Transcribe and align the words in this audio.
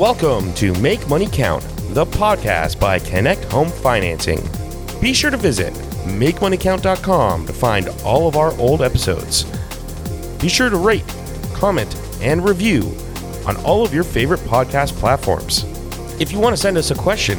Welcome 0.00 0.54
to 0.54 0.72
Make 0.80 1.06
Money 1.08 1.28
Count, 1.30 1.62
the 1.90 2.06
podcast 2.06 2.80
by 2.80 2.98
Connect 2.98 3.44
Home 3.52 3.68
Financing. 3.68 4.40
Be 4.98 5.12
sure 5.12 5.30
to 5.30 5.36
visit 5.36 5.74
MakeMoneyCount.com 6.04 7.46
to 7.46 7.52
find 7.52 7.90
all 8.02 8.26
of 8.26 8.34
our 8.34 8.58
old 8.58 8.80
episodes. 8.80 9.44
Be 10.40 10.48
sure 10.48 10.70
to 10.70 10.78
rate, 10.78 11.04
comment, 11.52 11.94
and 12.22 12.42
review 12.42 12.96
on 13.46 13.58
all 13.58 13.84
of 13.84 13.92
your 13.92 14.02
favorite 14.02 14.40
podcast 14.40 14.94
platforms. 14.94 15.64
If 16.18 16.32
you 16.32 16.38
want 16.38 16.56
to 16.56 16.62
send 16.62 16.78
us 16.78 16.90
a 16.90 16.94
question, 16.94 17.36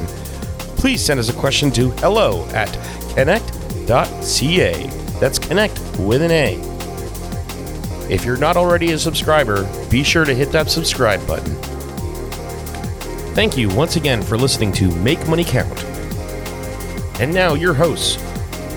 please 0.78 1.04
send 1.04 1.20
us 1.20 1.30
a 1.30 1.34
question 1.34 1.72
to 1.72 1.90
hello 1.94 2.46
at 2.50 2.72
connect.ca. 3.16 4.86
That's 5.20 5.40
connect 5.40 5.82
with 5.98 6.22
an 6.22 6.30
A. 6.30 6.60
If 8.08 8.24
you're 8.24 8.38
not 8.38 8.56
already 8.56 8.92
a 8.92 9.00
subscriber, 9.00 9.68
be 9.90 10.04
sure 10.04 10.26
to 10.26 10.36
hit 10.36 10.52
that 10.52 10.70
subscribe 10.70 11.26
button. 11.26 11.71
Thank 13.34 13.58
you 13.58 13.70
once 13.70 13.96
again 13.96 14.22
for 14.22 14.38
listening 14.38 14.74
to 14.74 14.94
Make 14.98 15.26
Money 15.26 15.46
Count. 15.46 15.86
And 17.22 17.34
now 17.34 17.54
your 17.54 17.74
hosts, 17.74 18.22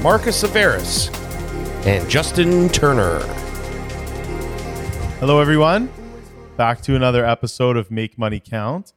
Marcus 0.00 0.44
Averis 0.44 1.12
and 1.84 2.08
Justin 2.08 2.68
Turner. 2.68 3.18
Hello, 5.18 5.40
everyone. 5.40 5.90
Back 6.56 6.82
to 6.82 6.94
another 6.94 7.26
episode 7.26 7.76
of 7.76 7.90
Make 7.90 8.16
Money 8.16 8.38
Count. 8.38 8.92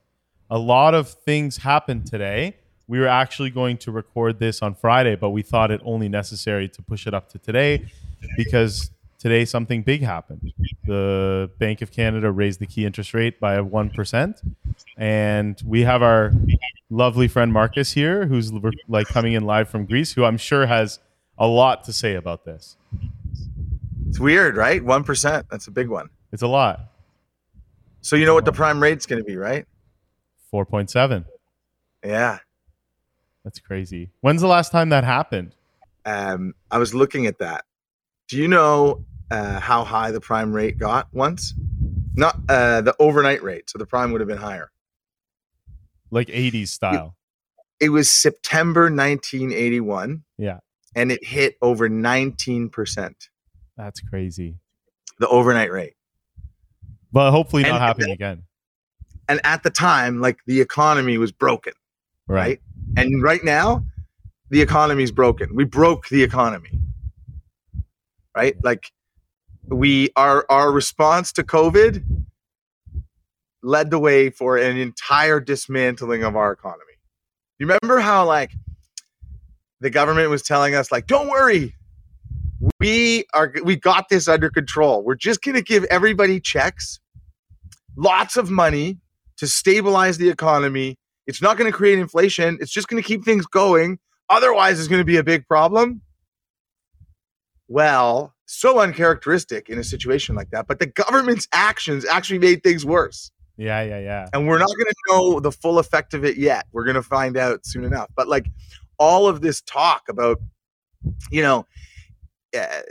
A 0.52 0.60
lot 0.60 0.94
of 0.94 1.10
things 1.10 1.58
happened 1.58 2.06
today. 2.06 2.58
We 2.86 3.00
were 3.00 3.08
actually 3.08 3.50
going 3.50 3.78
to 3.80 3.92
record 3.92 4.38
this 4.38 4.62
on 4.62 4.76
Friday, 4.76 5.16
but 5.16 5.32
we 5.32 5.42
thought 5.42 5.72
it 5.72 5.82
only 5.84 6.08
necessary 6.08 6.70
to 6.70 6.84
push 6.84 7.08
it 7.08 7.16
up 7.16 7.30
to 7.30 7.40
today 7.40 7.84
because 8.38 8.92
today 9.20 9.46
something 9.46 9.84
big 9.84 10.02
happened. 10.02 10.54
The 10.86 11.50
Bank 11.60 11.82
of 11.82 11.92
Canada 11.92 12.32
raised 12.32 12.60
the 12.60 12.66
key 12.66 12.86
interest 12.86 13.14
rate 13.14 13.40
by 13.40 13.58
1%. 13.58 14.56
And 14.98 15.62
we 15.66 15.82
have 15.82 16.02
our 16.02 16.32
lovely 16.90 17.28
friend 17.28 17.52
Marcus 17.52 17.92
here, 17.92 18.26
who's 18.26 18.52
like 18.88 19.08
coming 19.08 19.34
in 19.34 19.44
live 19.46 19.70
from 19.70 19.86
Greece, 19.86 20.14
who 20.14 20.24
I'm 20.24 20.38
sure 20.38 20.66
has 20.66 21.00
a 21.38 21.48
lot 21.48 21.84
to 21.86 21.94
say 21.94 22.16
about 22.16 22.46
this. 22.46 22.78
It's 24.08 24.20
weird, 24.20 24.56
right? 24.56 24.82
1%. 24.82 25.44
That's 25.50 25.68
a 25.68 25.72
big 25.72 25.90
one. 25.90 26.10
It's 26.32 26.44
a 26.44 26.48
lot. 26.48 26.92
So 28.02 28.16
you 28.16 28.26
know 28.26 28.34
what 28.34 28.46
the 28.46 28.54
prime 28.54 28.82
rate's 28.82 29.06
going 29.06 29.22
to 29.22 29.26
be, 29.26 29.36
right? 29.36 29.66
4.7. 30.54 31.26
Yeah. 32.06 32.40
That's 33.44 33.60
crazy. 33.60 34.12
When's 34.22 34.42
the 34.42 34.48
last 34.48 34.72
time 34.72 34.90
that 34.90 35.04
happened? 35.04 35.56
Um, 36.06 36.54
I 36.72 36.78
was 36.78 36.94
looking 36.94 37.26
at 37.26 37.40
that. 37.40 37.66
Do 38.30 38.38
you 38.38 38.48
know 38.48 39.06
uh, 39.32 39.60
how 39.60 39.84
high 39.84 40.12
the 40.12 40.20
prime 40.22 40.52
rate 40.54 40.78
got 40.78 41.08
once? 41.14 41.54
Not 42.16 42.40
uh, 42.50 42.82
the 42.82 42.96
overnight 43.00 43.44
rate. 43.44 43.70
So 43.70 43.78
the 43.78 43.86
prime 43.86 44.12
would 44.12 44.22
have 44.22 44.28
been 44.28 44.38
higher. 44.38 44.72
Like 46.12 46.28
80s 46.28 46.70
style. 46.70 47.16
It, 47.80 47.86
it 47.86 47.90
was 47.90 48.12
September 48.12 48.84
1981. 48.84 50.24
Yeah. 50.38 50.60
And 50.96 51.12
it 51.12 51.24
hit 51.24 51.56
over 51.62 51.90
19%. 51.90 53.14
That's 53.78 54.00
crazy. 54.02 54.56
The 55.20 55.28
overnight 55.28 55.72
rate. 55.72 55.94
But 57.12 57.32
hopefully 57.32 57.64
not 57.64 57.74
And- 57.74 57.80
happening 57.84 58.12
again. 58.12 58.44
And 59.30 59.42
at 59.44 59.62
the 59.64 59.70
time, 59.70 60.22
like 60.22 60.40
the 60.48 60.62
economy 60.62 61.18
was 61.18 61.32
broken. 61.34 61.74
right? 62.30 62.60
And 62.96 63.22
right 63.22 63.44
now, 63.44 63.86
the 64.50 64.62
economy's 64.62 65.12
broken. 65.12 65.54
We 65.54 65.66
broke 65.66 66.08
the 66.08 66.24
economy. 66.24 66.72
Right? 68.38 68.56
Like 68.64 68.92
we 69.68 70.10
our 70.16 70.46
our 70.50 70.72
response 70.72 71.32
to 71.34 71.44
COVID 71.44 72.04
led 73.64 73.90
the 73.90 74.00
way 74.00 74.30
for 74.30 74.58
an 74.58 74.78
entire 74.78 75.40
dismantling 75.40 76.24
of 76.24 76.36
our 76.36 76.52
economy. 76.52 76.84
You 77.60 77.68
remember 77.68 78.00
how 78.00 78.26
like 78.26 78.52
the 79.82 79.90
government 79.90 80.30
was 80.30 80.44
telling 80.44 80.76
us 80.76 80.92
like 80.92 81.08
don't 81.08 81.30
worry. 81.30 81.76
We 82.80 83.26
are 83.34 83.54
we 83.64 83.76
got 83.76 84.10
this 84.10 84.28
under 84.28 84.50
control. 84.50 85.04
We're 85.04 85.16
just 85.16 85.42
going 85.42 85.56
to 85.56 85.64
give 85.64 85.84
everybody 85.86 86.40
checks, 86.40 87.00
lots 87.96 88.38
of 88.38 88.52
money 88.52 89.00
to 89.38 89.48
stabilize 89.48 90.18
the 90.18 90.30
economy 90.30 90.98
it's 91.28 91.42
not 91.42 91.58
going 91.58 91.70
to 91.70 91.78
create 91.78 92.00
inflation. 92.00 92.58
It's 92.62 92.72
just 92.72 92.88
going 92.88 93.04
to 93.04 93.08
keep 93.08 93.24
things 93.24 93.46
going. 93.46 94.00
Otherwise, 94.30 94.80
it's 94.80 94.88
going 94.88 95.02
to 95.02 95.06
be 95.06 95.18
a 95.18 95.24
big 95.24 95.46
problem. 95.46 96.02
Well, 97.68 98.34
so 98.46 98.80
uncharacteristic 98.80 99.70
in 99.70 99.78
a 99.78 99.84
situation 99.84 100.36
like 100.36 100.50
that. 100.52 100.68
But 100.68 100.80
the 100.80 100.86
government's 100.86 101.48
actions 101.52 102.06
actually 102.06 102.40
made 102.40 102.64
things 102.64 102.86
worse. 102.86 103.32
Yeah, 103.58 103.82
yeah, 103.82 104.00
yeah. 104.00 104.30
And 104.34 104.48
we're 104.48 104.60
not 104.60 104.68
going 104.68 104.86
to 104.86 104.96
know 105.10 105.40
the 105.40 105.52
full 105.52 105.80
effect 105.80 106.14
of 106.14 106.24
it 106.24 106.38
yet. 106.38 106.66
We're 106.72 106.86
going 106.86 106.96
to 106.96 107.04
find 107.04 107.38
out 107.38 107.66
soon 107.66 107.84
enough. 107.84 108.08
But 108.16 108.28
like 108.28 108.48
all 109.00 109.28
of 109.28 109.42
this 109.42 109.62
talk 109.62 110.04
about, 110.10 110.40
you 111.32 111.42
know, 111.42 111.66
uh, 112.58 112.82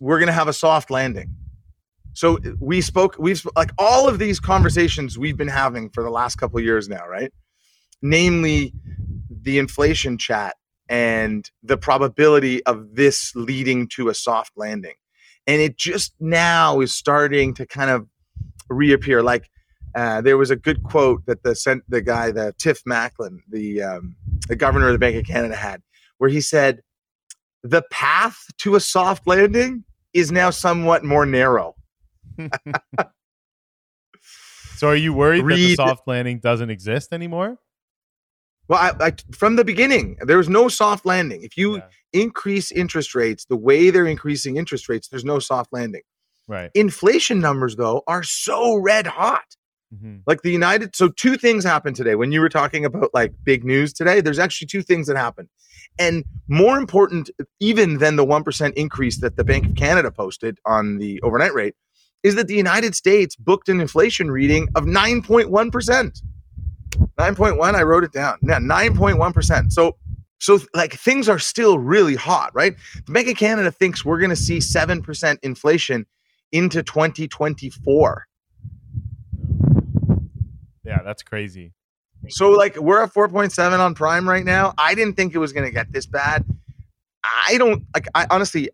we're 0.00 0.18
going 0.18 0.28
to 0.28 0.32
have 0.32 0.48
a 0.48 0.52
soft 0.52 0.90
landing. 0.90 1.36
So 2.14 2.38
we 2.58 2.80
spoke, 2.80 3.16
we've 3.18 3.38
sp- 3.40 3.56
like 3.56 3.70
all 3.78 4.08
of 4.08 4.18
these 4.18 4.40
conversations 4.40 5.18
we've 5.18 5.36
been 5.36 5.48
having 5.48 5.90
for 5.90 6.02
the 6.02 6.10
last 6.10 6.36
couple 6.36 6.58
of 6.58 6.64
years 6.64 6.88
now, 6.88 7.06
right? 7.06 7.32
Namely, 8.02 8.72
the 9.30 9.58
inflation 9.58 10.18
chat 10.18 10.56
and 10.92 11.50
the 11.62 11.78
probability 11.78 12.64
of 12.66 12.94
this 12.94 13.34
leading 13.34 13.88
to 13.88 14.10
a 14.10 14.14
soft 14.14 14.52
landing. 14.56 14.94
And 15.46 15.60
it 15.60 15.78
just 15.78 16.14
now 16.20 16.80
is 16.80 16.94
starting 16.94 17.54
to 17.54 17.66
kind 17.66 17.90
of 17.90 18.06
reappear. 18.68 19.22
Like 19.22 19.48
uh, 19.94 20.20
there 20.20 20.36
was 20.36 20.50
a 20.50 20.56
good 20.56 20.82
quote 20.82 21.24
that 21.26 21.42
the 21.42 21.56
sent 21.56 21.82
the 21.88 22.02
guy, 22.02 22.30
the 22.30 22.54
Tiff 22.58 22.82
Macklem, 22.86 23.38
the 23.48 23.82
um, 23.82 24.14
the 24.48 24.54
governor 24.54 24.86
of 24.86 24.92
the 24.92 24.98
Bank 24.98 25.16
of 25.16 25.24
Canada 25.24 25.56
had, 25.56 25.82
where 26.18 26.30
he 26.30 26.42
said, 26.42 26.82
"The 27.62 27.82
path 27.90 28.38
to 28.58 28.76
a 28.76 28.80
soft 28.80 29.26
landing 29.26 29.84
is 30.12 30.30
now 30.30 30.50
somewhat 30.50 31.04
more 31.04 31.26
narrow." 31.26 31.74
So 34.82 34.88
are 34.88 34.96
you 34.96 35.12
worried 35.12 35.44
that 35.44 35.54
the 35.54 35.76
soft 35.76 36.08
landing 36.08 36.40
doesn't 36.40 36.68
exist 36.68 37.12
anymore? 37.12 37.56
Well, 38.68 38.78
I, 38.78 39.06
I, 39.06 39.12
from 39.32 39.56
the 39.56 39.64
beginning, 39.64 40.16
there 40.22 40.38
was 40.38 40.48
no 40.48 40.68
soft 40.68 41.04
landing. 41.04 41.42
If 41.42 41.56
you 41.56 41.76
Yeah. 41.76 41.88
increase 42.12 42.70
interest 42.70 43.14
rates 43.14 43.44
the 43.46 43.56
way 43.56 43.90
they're 43.90 44.06
increasing 44.06 44.56
interest 44.56 44.88
rates, 44.88 45.08
there's 45.08 45.24
no 45.24 45.38
soft 45.38 45.72
landing. 45.72 46.02
Right. 46.48 46.70
Inflation 46.74 47.40
numbers, 47.40 47.76
though, 47.76 48.02
are 48.06 48.22
so 48.22 48.76
red 48.76 49.06
hot. 49.06 49.56
hmm 49.92 50.18
Like 50.26 50.42
the 50.42 50.50
United, 50.50 50.94
so 50.96 51.08
two 51.08 51.36
things 51.36 51.64
happened 51.64 51.96
today. 51.96 52.14
When 52.14 52.32
you 52.32 52.40
were 52.40 52.48
talking 52.48 52.84
about 52.84 53.10
like 53.12 53.32
big 53.44 53.64
news 53.64 53.92
today, 53.92 54.20
there's 54.20 54.38
actually 54.38 54.68
two 54.68 54.82
things 54.82 55.06
that 55.06 55.16
happened. 55.16 55.48
And 55.98 56.24
more 56.48 56.78
important, 56.78 57.30
even 57.60 57.98
than 57.98 58.16
the 58.16 58.24
1% 58.24 58.72
increase 58.74 59.18
that 59.20 59.36
the 59.36 59.44
Bank 59.44 59.66
of 59.66 59.74
Canada 59.74 60.10
posted 60.10 60.58
on 60.64 60.98
the 60.98 61.20
overnight 61.22 61.52
rate, 61.54 61.74
is 62.22 62.36
that 62.36 62.46
the 62.46 62.54
United 62.54 62.94
States 62.94 63.34
booked 63.36 63.68
an 63.68 63.80
inflation 63.80 64.30
reading 64.30 64.68
of 64.74 64.84
9.1%. 64.84 66.22
9.1, 67.18 67.74
I 67.74 67.82
wrote 67.82 68.04
it 68.04 68.12
down. 68.12 68.38
Yeah, 68.42 68.58
9.1%. 68.58 69.72
So, 69.72 69.96
so 70.38 70.60
like 70.74 70.94
things 70.94 71.28
are 71.28 71.38
still 71.38 71.78
really 71.78 72.16
hot, 72.16 72.50
right? 72.54 72.74
The 73.06 73.12
Bank 73.12 73.28
of 73.28 73.36
Canada 73.36 73.70
thinks 73.70 74.04
we're 74.04 74.18
going 74.18 74.30
to 74.30 74.36
see 74.36 74.58
7% 74.58 75.38
inflation 75.42 76.06
into 76.50 76.82
2024. 76.82 78.26
Yeah, 80.84 80.98
that's 81.04 81.22
crazy. 81.22 81.72
So 82.28 82.50
like 82.50 82.76
we're 82.76 83.02
at 83.02 83.12
4.7 83.12 83.78
on 83.78 83.94
prime 83.94 84.28
right 84.28 84.44
now. 84.44 84.74
I 84.78 84.94
didn't 84.94 85.14
think 85.14 85.34
it 85.34 85.38
was 85.38 85.52
going 85.52 85.66
to 85.66 85.72
get 85.72 85.92
this 85.92 86.06
bad. 86.06 86.44
I 87.48 87.56
don't 87.56 87.84
like 87.94 88.06
I 88.14 88.26
honestly 88.30 88.70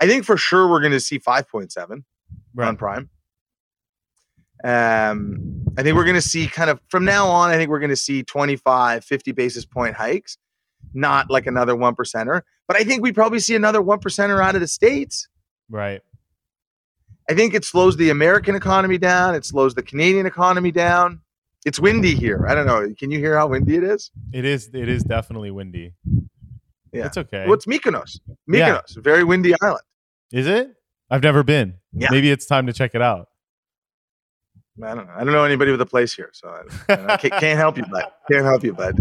I 0.00 0.06
think 0.06 0.24
for 0.24 0.36
sure 0.36 0.68
we're 0.68 0.80
going 0.80 0.92
to 0.92 1.00
see 1.00 1.18
5.7 1.18 2.02
on 2.68 2.76
prime. 2.76 3.10
Um 4.64 5.62
I 5.76 5.82
think 5.82 5.96
we're 5.96 6.04
going 6.04 6.14
to 6.14 6.22
see 6.22 6.46
kind 6.46 6.70
of 6.70 6.80
from 6.88 7.04
now 7.04 7.26
on 7.26 7.50
I 7.50 7.56
think 7.56 7.68
we're 7.68 7.80
going 7.80 7.90
to 7.90 7.96
see 7.96 8.22
25 8.22 9.04
50 9.04 9.32
basis 9.32 9.64
point 9.64 9.94
hikes, 9.94 10.38
not 10.94 11.30
like 11.30 11.46
another 11.46 11.74
1 11.76 11.94
percenter, 11.96 12.42
but 12.68 12.76
I 12.76 12.84
think 12.84 13.02
we 13.02 13.12
probably 13.12 13.40
see 13.40 13.54
another 13.56 13.82
1 13.82 13.98
percenter 14.00 14.42
out 14.42 14.54
of 14.54 14.60
the 14.60 14.68
states. 14.68 15.28
Right. 15.68 16.00
I 17.28 17.34
think 17.34 17.54
it 17.54 17.64
slows 17.64 17.96
the 17.96 18.10
American 18.10 18.54
economy 18.54 18.98
down, 18.98 19.34
it 19.34 19.44
slows 19.44 19.74
the 19.74 19.82
Canadian 19.82 20.26
economy 20.26 20.70
down. 20.70 21.20
It's 21.66 21.80
windy 21.80 22.14
here. 22.14 22.46
I 22.46 22.54
don't 22.54 22.66
know. 22.66 22.86
Can 22.98 23.10
you 23.10 23.18
hear 23.18 23.38
how 23.38 23.46
windy 23.46 23.76
it 23.76 23.84
is? 23.84 24.10
It 24.32 24.44
is 24.44 24.68
it 24.74 24.88
is 24.88 25.02
definitely 25.02 25.50
windy. 25.50 25.94
Yeah. 26.92 27.06
It's 27.06 27.16
okay. 27.16 27.44
Well, 27.46 27.54
it's 27.54 27.66
Mykonos. 27.66 28.20
Yeah. 28.46 28.78
Mykonos, 28.78 28.96
a 28.96 29.00
very 29.00 29.24
windy 29.24 29.54
island. 29.62 29.80
is 30.30 30.46
it? 30.46 30.74
I've 31.10 31.22
never 31.22 31.42
been. 31.42 31.74
Yeah. 31.92 32.08
Maybe 32.10 32.30
it's 32.30 32.46
time 32.46 32.66
to 32.66 32.72
check 32.72 32.94
it 32.94 33.02
out. 33.02 33.28
I 34.82 34.94
don't 34.94 35.06
know. 35.06 35.12
I 35.14 35.18
don't 35.24 35.32
know 35.32 35.44
anybody 35.44 35.70
with 35.70 35.80
a 35.80 35.86
place 35.86 36.12
here, 36.12 36.30
so 36.32 36.48
I, 36.48 36.92
I 36.92 37.16
can't, 37.16 37.34
can't 37.34 37.58
help 37.58 37.76
you, 37.76 37.84
bud. 37.86 38.04
Can't 38.30 38.44
help 38.44 38.64
you, 38.64 38.72
bud. 38.74 38.98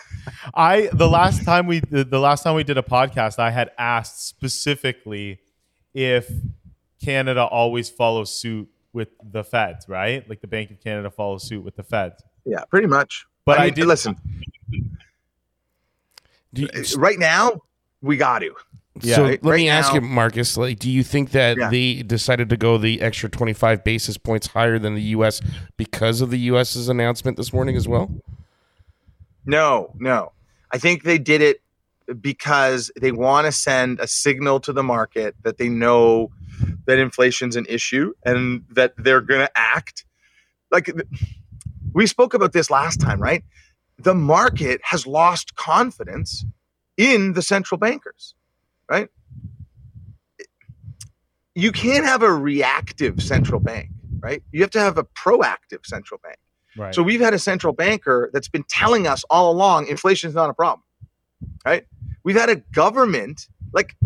I 0.54 0.88
the 0.92 1.08
last 1.08 1.44
time 1.44 1.66
we 1.66 1.80
the, 1.80 2.18
last 2.18 2.42
time 2.42 2.54
we 2.56 2.64
did 2.64 2.76
a 2.78 2.82
podcast, 2.82 3.38
I 3.38 3.50
had 3.50 3.70
asked 3.78 4.26
specifically 4.26 5.38
if 5.94 6.30
Canada 7.04 7.44
always 7.44 7.88
follows 7.88 8.34
suit 8.34 8.68
with 8.92 9.08
the 9.22 9.44
Feds, 9.44 9.88
right? 9.88 10.28
Like 10.28 10.40
the 10.40 10.46
Bank 10.48 10.70
of 10.70 10.80
Canada 10.80 11.10
follows 11.10 11.46
suit 11.46 11.62
with 11.64 11.76
the 11.76 11.82
Feds. 11.82 12.22
Yeah, 12.44 12.64
pretty 12.64 12.86
much. 12.88 13.24
But 13.44 13.58
I, 13.60 13.66
mean, 13.66 13.74
did 13.74 13.86
listen. 13.86 14.16
Do 16.52 16.62
you- 16.62 16.68
Right 16.96 17.18
now, 17.18 17.60
we 18.00 18.16
got 18.16 18.40
to. 18.40 18.54
Yeah. 19.00 19.16
so 19.16 19.24
Right- 19.24 19.42
let 19.44 19.56
me 19.56 19.68
ask 19.68 19.88
now- 19.88 19.94
you, 19.94 20.00
Marcus. 20.02 20.56
Like, 20.56 20.78
do 20.78 20.90
you 20.90 21.02
think 21.02 21.30
that 21.30 21.56
Yeah. 21.56 21.70
they 21.70 22.02
decided 22.02 22.48
to 22.50 22.56
go 22.56 22.76
the 22.78 23.00
extra 23.00 23.28
twenty 23.30 23.52
five 23.54 23.82
basis 23.84 24.18
points 24.18 24.48
higher 24.48 24.78
than 24.78 24.94
the 24.94 25.02
U.S. 25.16 25.40
because 25.76 26.20
of 26.20 26.30
the 26.30 26.38
U.S.'s 26.40 26.88
announcement 26.88 27.36
this 27.36 27.52
morning 27.52 27.76
as 27.76 27.88
well? 27.88 28.10
No, 29.44 29.92
no. 29.98 30.32
I 30.70 30.78
think 30.78 31.02
they 31.04 31.18
did 31.18 31.40
it 31.42 31.62
because 32.20 32.90
they 33.00 33.12
want 33.12 33.46
to 33.46 33.52
send 33.52 34.00
a 34.00 34.06
signal 34.06 34.60
to 34.60 34.72
the 34.72 34.82
market 34.82 35.34
that 35.42 35.56
they 35.58 35.68
know 35.68 36.30
that 36.86 36.98
inflation's 36.98 37.56
an 37.56 37.66
issue 37.68 38.12
and 38.24 38.64
that 38.70 38.94
they're 38.98 39.20
going 39.20 39.40
to 39.40 39.50
act. 39.58 40.04
Like 40.70 40.90
we 41.92 42.06
spoke 42.06 42.34
about 42.34 42.52
this 42.52 42.70
last 42.70 43.00
time, 43.00 43.20
right? 43.20 43.44
The 43.98 44.14
market 44.14 44.80
has 44.84 45.06
lost 45.06 45.54
confidence 45.56 46.44
in 46.96 47.32
the 47.34 47.42
central 47.42 47.78
bankers, 47.78 48.34
right? 48.92 49.08
You 51.54 51.72
can't 51.72 52.04
have 52.04 52.22
a 52.22 52.32
reactive 52.32 53.22
central 53.22 53.58
bank, 53.58 53.88
right? 54.20 54.42
You 54.52 54.60
have 54.60 54.70
to 54.72 54.80
have 54.80 54.98
a 54.98 55.04
proactive 55.04 55.84
central 55.84 56.20
bank. 56.22 56.36
right. 56.76 56.94
So 56.94 57.02
we've 57.02 57.20
had 57.20 57.32
a 57.32 57.38
central 57.38 57.72
banker 57.72 58.30
that's 58.34 58.48
been 58.48 58.64
telling 58.68 59.06
us 59.06 59.24
all 59.30 59.50
along 59.50 59.86
inflation 59.86 60.28
is 60.28 60.34
not 60.34 60.50
a 60.50 60.54
problem, 60.54 60.82
right? 61.64 61.86
We've 62.22 62.36
had 62.36 62.50
a 62.50 62.56
government 62.56 63.48
like 63.72 63.96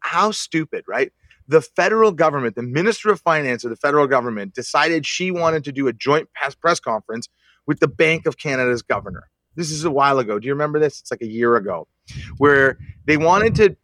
how 0.00 0.30
stupid, 0.30 0.84
right? 0.86 1.10
The 1.48 1.62
federal 1.62 2.12
government, 2.12 2.54
the 2.54 2.62
minister 2.62 3.10
of 3.10 3.22
finance 3.22 3.64
of 3.64 3.70
the 3.70 3.76
federal 3.76 4.06
government 4.06 4.54
decided 4.54 5.06
she 5.06 5.30
wanted 5.30 5.64
to 5.64 5.72
do 5.72 5.88
a 5.88 5.92
joint 5.94 6.28
press 6.34 6.54
press 6.54 6.80
conference 6.80 7.28
with 7.66 7.80
the 7.80 7.88
Bank 7.88 8.26
of 8.26 8.36
Canada's 8.36 8.82
governor. 8.82 9.24
This 9.56 9.70
is 9.70 9.84
a 9.84 9.90
while 9.90 10.18
ago. 10.18 10.38
Do 10.38 10.46
you 10.46 10.52
remember 10.52 10.78
this? 10.78 11.00
It's 11.00 11.10
like 11.10 11.22
a 11.22 11.26
year 11.26 11.56
ago, 11.56 11.88
where 12.36 12.78
they 13.06 13.16
wanted 13.16 13.54
to 13.56 13.76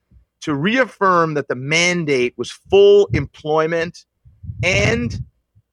to 0.45 0.55
reaffirm 0.55 1.35
that 1.35 1.49
the 1.49 1.55
mandate 1.55 2.35
was 2.37 2.51
full 2.51 3.09
employment 3.13 4.07
and 4.63 5.19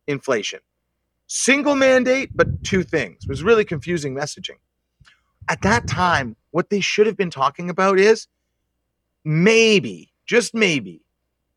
inflation 0.07 0.59
single 1.33 1.75
mandate, 1.75 2.29
but 2.35 2.61
two 2.61 2.83
things. 2.83 3.23
It 3.23 3.29
was 3.29 3.41
really 3.41 3.63
confusing 3.63 4.13
messaging. 4.13 4.57
At 5.47 5.61
that 5.61 5.87
time, 5.87 6.35
what 6.51 6.69
they 6.69 6.81
should 6.81 7.07
have 7.07 7.15
been 7.15 7.29
talking 7.29 7.69
about 7.69 7.97
is 7.97 8.27
maybe, 9.23 10.11
just 10.25 10.53
maybe, 10.53 11.05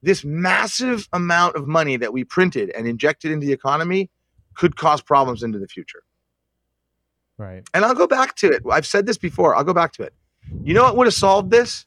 this 0.01 0.25
massive 0.25 1.09
amount 1.13 1.57
of 1.57 1.67
money 1.67 1.97
that 1.97 2.13
we 2.13 2.23
printed 2.23 2.71
and 2.71 2.87
injected 2.87 3.33
into 3.33 3.49
the 3.49 3.53
economy 3.53 4.11
could 4.55 4.77
cause 4.77 5.03
problems 5.03 5.43
into 5.43 5.59
the 5.59 5.67
future. 5.67 6.05
right. 7.37 7.65
And 7.75 7.85
I'll 7.85 7.97
go 7.97 8.07
back 8.07 8.37
to 8.37 8.51
it. 8.51 8.63
I've 8.71 8.87
said 8.87 9.07
this 9.07 9.19
before. 9.19 9.57
I'll 9.57 9.65
go 9.65 9.75
back 9.75 9.93
to 9.95 10.05
it. 10.05 10.15
You 10.63 10.73
know 10.73 10.85
what 10.85 10.97
would 10.97 11.09
have 11.09 11.15
solved 11.15 11.51
this? 11.51 11.85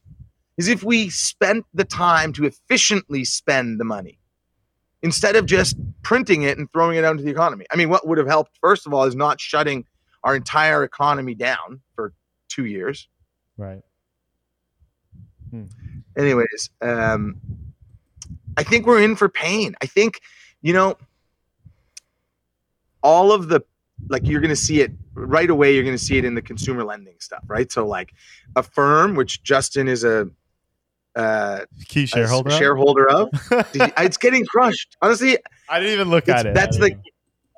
Is 0.58 0.68
if 0.68 0.84
we 0.84 1.10
spent 1.10 1.66
the 1.74 1.86
time 1.86 2.34
to 2.34 2.46
efficiently 2.46 3.24
spend 3.24 3.80
the 3.80 3.86
money 3.86 4.20
instead 5.02 5.36
of 5.36 5.46
just 5.46 5.78
printing 6.02 6.44
it 6.44 6.58
and 6.58 6.72
throwing 6.72 6.98
it 6.98 7.04
out 7.04 7.12
into 7.12 7.24
the 7.24 7.30
economy. 7.30 7.66
I 7.72 7.76
mean, 7.76 7.90
what 7.90 8.08
would 8.08 8.18
have 8.18 8.28
helped, 8.28 8.58
first 8.60 8.88
of 8.88 8.94
all, 8.94 9.04
is 9.04 9.16
not 9.16 9.40
shutting 9.40 9.86
our 10.24 10.36
entire 10.36 10.84
economy 10.84 11.36
down 11.36 11.82
for 11.96 12.14
two 12.50 12.66
years. 12.66 13.08
Right. 13.58 13.82
Anyways, 16.18 16.70
um, 16.82 17.40
I 18.58 18.64
think 18.64 18.86
we're 18.86 19.02
in 19.02 19.16
for 19.16 19.30
pain. 19.30 19.76
I 19.82 19.86
think, 19.86 20.20
you 20.62 20.74
know, 20.74 20.98
all 23.04 23.32
of 23.32 23.48
the 23.48 23.62
like 24.10 24.28
you're 24.28 24.42
going 24.42 24.50
to 24.50 24.56
see 24.56 24.82
it 24.82 24.92
right 25.14 25.50
away. 25.50 25.74
You're 25.74 25.84
going 25.84 25.98
to 25.98 26.04
see 26.04 26.18
it 26.18 26.26
in 26.26 26.36
the 26.36 26.42
consumer 26.42 26.84
lending 26.84 27.16
stuff, 27.20 27.44
right? 27.48 27.72
So, 27.72 27.86
like 27.86 28.14
Affirm, 28.56 29.16
which 29.16 29.44
Justin 29.44 29.88
is 29.88 30.04
a, 30.04 30.30
uh, 31.18 31.66
Key 31.88 32.06
shareholder. 32.06 32.52
shareholder 32.52 33.10
of, 33.10 33.30
it's 33.74 34.18
getting 34.18 34.46
crushed. 34.46 34.96
Honestly, 35.02 35.38
I 35.68 35.80
didn't 35.80 35.94
even 35.94 36.10
look 36.10 36.30
at 36.30 36.46
it. 36.46 36.54
that's 36.54 36.78
the 36.78 36.90
didn't 36.90 37.04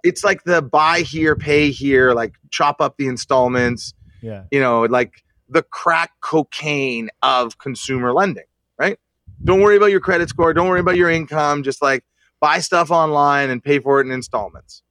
it's 0.04 0.24
like 0.24 0.44
the 0.44 0.62
buy 0.62 1.02
here, 1.02 1.36
pay 1.36 1.72
here, 1.72 2.14
like 2.14 2.36
chop 2.50 2.82
up 2.82 2.98
the 2.98 3.08
installments. 3.08 3.94
yeah. 4.22 4.44
You 4.52 4.60
know, 4.60 4.84
like 4.84 5.24
the 5.50 5.64
crack 5.64 6.12
cocaine 6.22 7.10
of 7.22 7.58
consumer 7.58 8.14
lending, 8.14 8.46
right? 8.78 9.00
Don't 9.44 9.62
worry 9.62 9.78
about 9.78 9.88
your 9.88 10.00
credit 10.00 10.30
score. 10.30 10.54
Don't 10.54 10.68
worry 10.68 10.80
about 10.80 10.96
your 10.96 11.10
income. 11.10 11.64
Just 11.64 11.82
like 11.82 12.04
buy 12.40 12.60
stuff 12.60 12.92
online 12.92 13.50
and 13.50 13.64
pay 13.64 13.80
for 13.80 14.00
it 14.00 14.06
in 14.06 14.12
installments. 14.12 14.84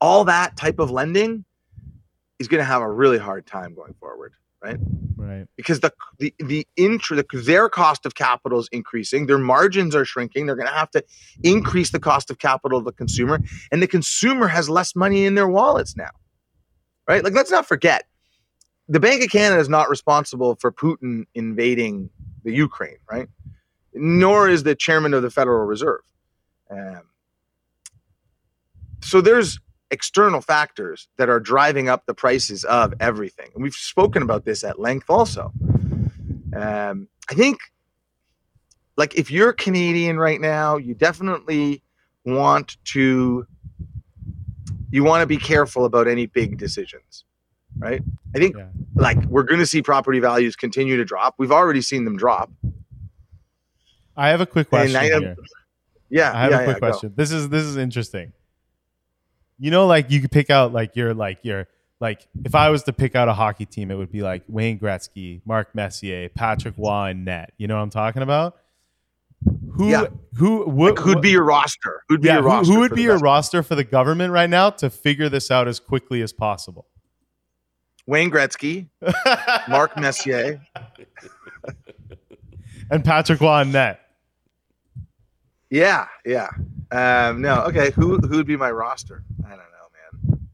All 0.00 0.24
that 0.24 0.56
type 0.56 0.78
of 0.78 0.90
lending 0.90 1.44
is 2.38 2.48
going 2.48 2.60
to 2.60 2.64
have 2.64 2.82
a 2.82 2.90
really 2.90 3.18
hard 3.18 3.46
time 3.46 3.74
going 3.74 3.94
forward, 3.94 4.34
right? 4.64 4.78
Right. 5.16 5.46
because 5.56 5.80
the 5.80 5.92
the 6.18 6.34
the 6.38 6.66
the, 6.76 7.24
their 7.32 7.68
cost 7.68 8.06
of 8.06 8.14
capital 8.14 8.58
is 8.58 8.68
increasing 8.72 9.26
their 9.26 9.38
margins 9.38 9.94
are 9.94 10.04
shrinking 10.04 10.46
they're 10.46 10.56
going 10.56 10.68
to 10.68 10.74
have 10.74 10.90
to 10.92 11.04
increase 11.42 11.90
the 11.90 12.00
cost 12.00 12.30
of 12.30 12.38
capital 12.38 12.78
of 12.78 12.84
the 12.84 12.92
consumer 12.92 13.40
and 13.70 13.82
the 13.82 13.86
consumer 13.86 14.48
has 14.48 14.68
less 14.68 14.94
money 14.96 15.24
in 15.24 15.34
their 15.34 15.48
wallets 15.48 15.96
now 15.96 16.10
right 17.08 17.24
like 17.24 17.32
let's 17.32 17.50
not 17.50 17.66
forget 17.66 18.04
the 18.88 19.00
bank 19.00 19.22
of 19.22 19.30
canada 19.30 19.60
is 19.60 19.68
not 19.68 19.88
responsible 19.88 20.56
for 20.56 20.72
putin 20.72 21.24
invading 21.34 22.10
the 22.42 22.52
ukraine 22.52 22.98
right 23.10 23.28
nor 23.94 24.48
is 24.48 24.62
the 24.62 24.74
chairman 24.74 25.14
of 25.14 25.22
the 25.22 25.30
federal 25.30 25.64
reserve 25.64 26.02
um, 26.70 27.02
so 29.00 29.20
there's 29.20 29.58
external 29.94 30.40
factors 30.42 31.08
that 31.16 31.28
are 31.30 31.40
driving 31.40 31.88
up 31.88 32.04
the 32.04 32.12
prices 32.14 32.64
of 32.64 32.92
everything. 33.00 33.50
And 33.54 33.62
we've 33.62 33.74
spoken 33.74 34.22
about 34.22 34.44
this 34.44 34.62
at 34.64 34.78
length 34.78 35.08
also. 35.08 35.52
Um, 36.54 37.08
I 37.30 37.34
think, 37.34 37.58
like, 38.96 39.14
if 39.16 39.30
you're 39.30 39.52
Canadian 39.52 40.18
right 40.18 40.40
now, 40.40 40.76
you 40.76 40.94
definitely 40.94 41.82
want 42.26 42.76
to 42.92 43.46
you 44.90 45.02
want 45.04 45.22
to 45.22 45.26
be 45.26 45.36
careful 45.36 45.84
about 45.84 46.06
any 46.08 46.24
big 46.26 46.56
decisions 46.56 47.24
right 47.78 48.00
i 48.34 48.38
think 48.38 48.56
Yeah. 48.56 48.68
like 48.94 49.22
we're 49.26 49.42
going 49.42 49.58
to 49.60 49.66
see 49.66 49.82
property 49.82 50.20
values 50.20 50.54
continue 50.56 50.96
to 50.96 51.04
drop 51.04 51.34
we've 51.36 51.50
already 51.52 51.82
seen 51.82 52.04
them 52.06 52.16
drop 52.16 52.50
I 54.16 54.28
have 54.28 54.40
a 54.40 54.46
quick 54.46 54.68
question 54.70 54.96
I 54.96 55.06
have- 55.10 55.36
yeah 56.08 56.32
I 56.32 56.42
have 56.42 56.50
yeah, 56.52 56.60
a 56.60 56.64
quick 56.64 56.76
yeah, 56.76 56.80
go. 56.80 56.90
question. 56.92 57.12
This 57.16 57.30
is 57.32 57.48
this 57.48 57.64
is 57.64 57.76
interesting. 57.76 58.32
You 59.58 59.70
know, 59.70 59.86
like 59.86 60.10
you 60.10 60.20
could 60.20 60.32
pick 60.32 60.50
out 60.50 60.72
like 60.72 60.96
your 60.96 61.14
like 61.14 61.38
your 61.42 61.68
like 62.00 62.26
if 62.44 62.54
I 62.54 62.70
was 62.70 62.82
to 62.84 62.92
pick 62.92 63.14
out 63.14 63.28
a 63.28 63.34
hockey 63.34 63.66
team, 63.66 63.90
it 63.90 63.94
would 63.94 64.10
be 64.10 64.22
like 64.22 64.42
Wayne 64.48 64.78
Gretzky, 64.78 65.40
Mark 65.46 65.74
Messier, 65.74 66.28
Patrick 66.28 66.74
Roy, 66.76 67.10
and 67.10 67.24
net. 67.24 67.52
You 67.56 67.68
know 67.68 67.76
what 67.76 67.82
I'm 67.82 67.90
talking 67.90 68.22
about? 68.22 68.56
Who 69.74 69.90
Yeah. 69.90 70.06
who 70.36 70.68
would 70.68 70.96
Like, 70.96 71.04
who'd 71.04 71.20
be 71.20 71.30
your 71.30 71.44
roster 71.44 72.02
who'd 72.08 72.20
be 72.22 72.28
yeah, 72.28 72.34
your 72.34 72.42
who, 72.42 72.48
roster 72.48 72.72
who 72.72 72.80
would 72.80 72.94
be 72.94 73.02
your 73.02 73.14
best? 73.14 73.22
roster 73.24 73.62
for 73.62 73.74
the 73.74 73.84
government 73.84 74.32
right 74.32 74.48
now 74.50 74.70
to 74.70 74.88
figure 74.90 75.28
this 75.28 75.50
out 75.50 75.68
as 75.68 75.78
quickly 75.80 76.20
as 76.22 76.32
possible? 76.32 76.86
wayne 78.06 78.30
gretzky 78.30 78.88
mark 79.68 79.96
messier 79.98 80.60
and 82.90 83.04
Patrick 83.04 83.40
Roy 83.40 83.60
and 83.60 83.72
net. 83.72 84.00
yeah 85.70 86.06
yeah 86.24 86.48
um 86.94 87.40
no 87.42 87.62
okay 87.64 87.90
who 87.90 88.18
who'd 88.18 88.46
be 88.46 88.56
my 88.56 88.70
roster? 88.70 89.24
I 89.44 89.48
don't 89.50 89.58
know 89.58 90.30
man. 90.30 90.48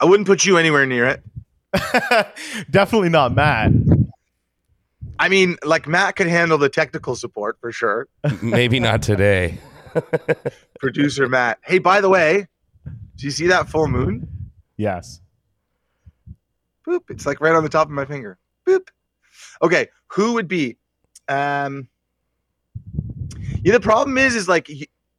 I 0.00 0.04
wouldn't 0.04 0.26
put 0.26 0.44
you 0.44 0.56
anywhere 0.56 0.86
near 0.86 1.06
it. 1.06 1.22
Definitely 2.70 3.08
not 3.08 3.34
Matt. 3.34 3.72
i 5.18 5.28
mean 5.28 5.56
like 5.64 5.86
matt 5.88 6.16
could 6.16 6.26
handle 6.26 6.58
the 6.58 6.68
technical 6.68 7.16
support 7.16 7.58
for 7.60 7.72
sure. 7.72 8.08
Maybe 8.42 8.78
not 8.80 9.02
today. 9.02 9.58
producer 10.80 11.28
matt. 11.28 11.58
Hey 11.64 11.78
by 11.78 12.00
the 12.00 12.08
way 12.08 12.46
do 13.16 13.26
you 13.26 13.30
see 13.30 13.46
that 13.48 13.68
full 13.68 13.88
moon? 13.88 14.28
Yes. 14.76 15.20
boop 16.86 17.02
it's 17.08 17.26
like 17.26 17.40
right 17.40 17.54
on 17.54 17.62
the 17.62 17.68
top 17.68 17.86
of 17.88 17.92
my 17.92 18.04
finger. 18.04 18.38
Boop. 18.66 18.88
Okay 19.62 19.88
who 20.08 20.34
would 20.34 20.46
be 20.48 20.76
um 21.28 21.88
yeah 23.62 23.72
the 23.72 23.80
problem 23.80 24.18
is 24.18 24.34
is 24.34 24.48
like 24.48 24.68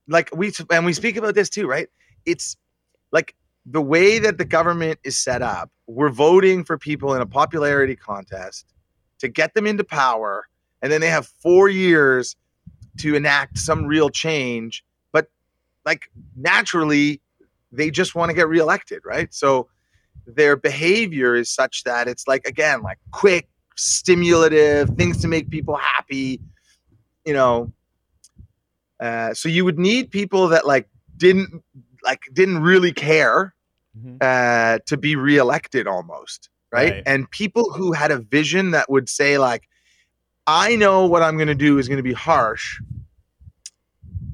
like 0.08 0.30
we 0.36 0.52
and 0.72 0.86
we 0.86 0.94
speak 0.94 1.18
about 1.18 1.36
this 1.36 1.50
too 1.50 1.68
right? 1.68 1.88
It's 2.26 2.58
like 3.12 3.36
the 3.66 3.82
way 3.82 4.20
that 4.20 4.38
the 4.38 4.46
government 4.46 5.00
is 5.04 5.18
set 5.18 5.42
up 5.42 5.72
we're 5.88 6.10
voting 6.10 6.64
for 6.64 6.78
people 6.78 7.14
in 7.14 7.22
a 7.22 7.26
popularity 7.26 7.96
contest 7.96 8.66
to 9.20 9.28
get 9.28 9.54
them 9.54 9.66
into 9.66 9.84
power 9.84 10.48
and 10.82 10.92
then 10.92 11.02
they 11.02 11.10
have 11.10 11.28
four 11.42 11.70
years 11.70 12.36
to 12.98 13.16
enact 13.16 13.58
some 13.58 13.86
real 13.86 14.10
change 14.10 14.84
but 15.12 15.28
like 15.86 16.10
naturally 16.36 17.22
they 17.72 17.90
just 17.90 18.16
want 18.16 18.30
to 18.30 18.36
get 18.36 18.48
reelected 18.48 19.02
right? 19.06 19.34
So 19.34 19.70
their 20.26 20.56
behavior 20.56 21.36
is 21.36 21.50
such 21.50 21.84
that 21.84 22.08
it's 22.08 22.28
like 22.28 22.46
again 22.46 22.82
like 22.82 23.00
quick 23.12 23.48
stimulative 23.76 24.90
things 24.90 25.22
to 25.22 25.28
make 25.28 25.50
people 25.50 25.76
happy 25.76 26.40
you 27.26 27.34
know 27.34 27.72
uh, 29.04 29.34
so 29.34 29.50
you 29.50 29.64
would 29.66 29.78
need 29.80 30.10
people 30.12 30.48
that 30.48 30.66
like 30.66 30.88
didn't 31.18 31.50
like 32.04 32.22
didn't 32.34 32.60
really 32.60 32.94
care 32.94 33.54
Mhm. 33.98 34.18
uh, 34.22 34.80
to 34.88 34.98
be 34.98 35.16
reelected 35.16 35.86
almost 35.88 36.50
right? 36.72 36.92
Right. 36.94 37.04
and 37.06 37.30
people 37.30 37.66
who 37.74 37.92
had 37.92 38.10
a 38.12 38.18
vision 38.18 38.72
that 38.72 38.90
would 38.90 39.08
say 39.08 39.38
like 39.38 39.64
i 40.48 40.76
know 40.76 41.06
what 41.06 41.22
i'm 41.22 41.38
going 41.38 41.54
to 41.58 41.62
do 41.68 41.78
is 41.80 41.88
going 41.88 41.98
to 42.06 42.10
be 42.14 42.18
harsh 42.30 42.80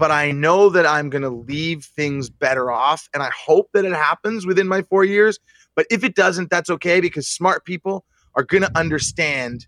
but 0.02 0.12
i 0.12 0.32
know 0.32 0.70
that 0.70 0.86
i'm 0.86 1.10
going 1.10 1.22
to 1.24 1.30
leave 1.30 1.84
things 1.84 2.30
better 2.30 2.72
off 2.72 3.10
and 3.14 3.22
i 3.22 3.30
hope 3.48 3.70
that 3.74 3.86
it 3.86 3.94
happens 3.94 4.46
within 4.46 4.68
my 4.68 4.82
four 4.84 5.04
years 5.04 5.40
but 5.76 5.86
if 5.92 6.04
it 6.04 6.16
doesn't 6.16 6.50
that's 6.50 6.70
okay 6.70 7.02
because 7.02 7.28
smart 7.28 7.66
people 7.66 8.06
are 8.36 8.44
going 8.44 8.64
to 8.64 8.72
understand 8.78 9.68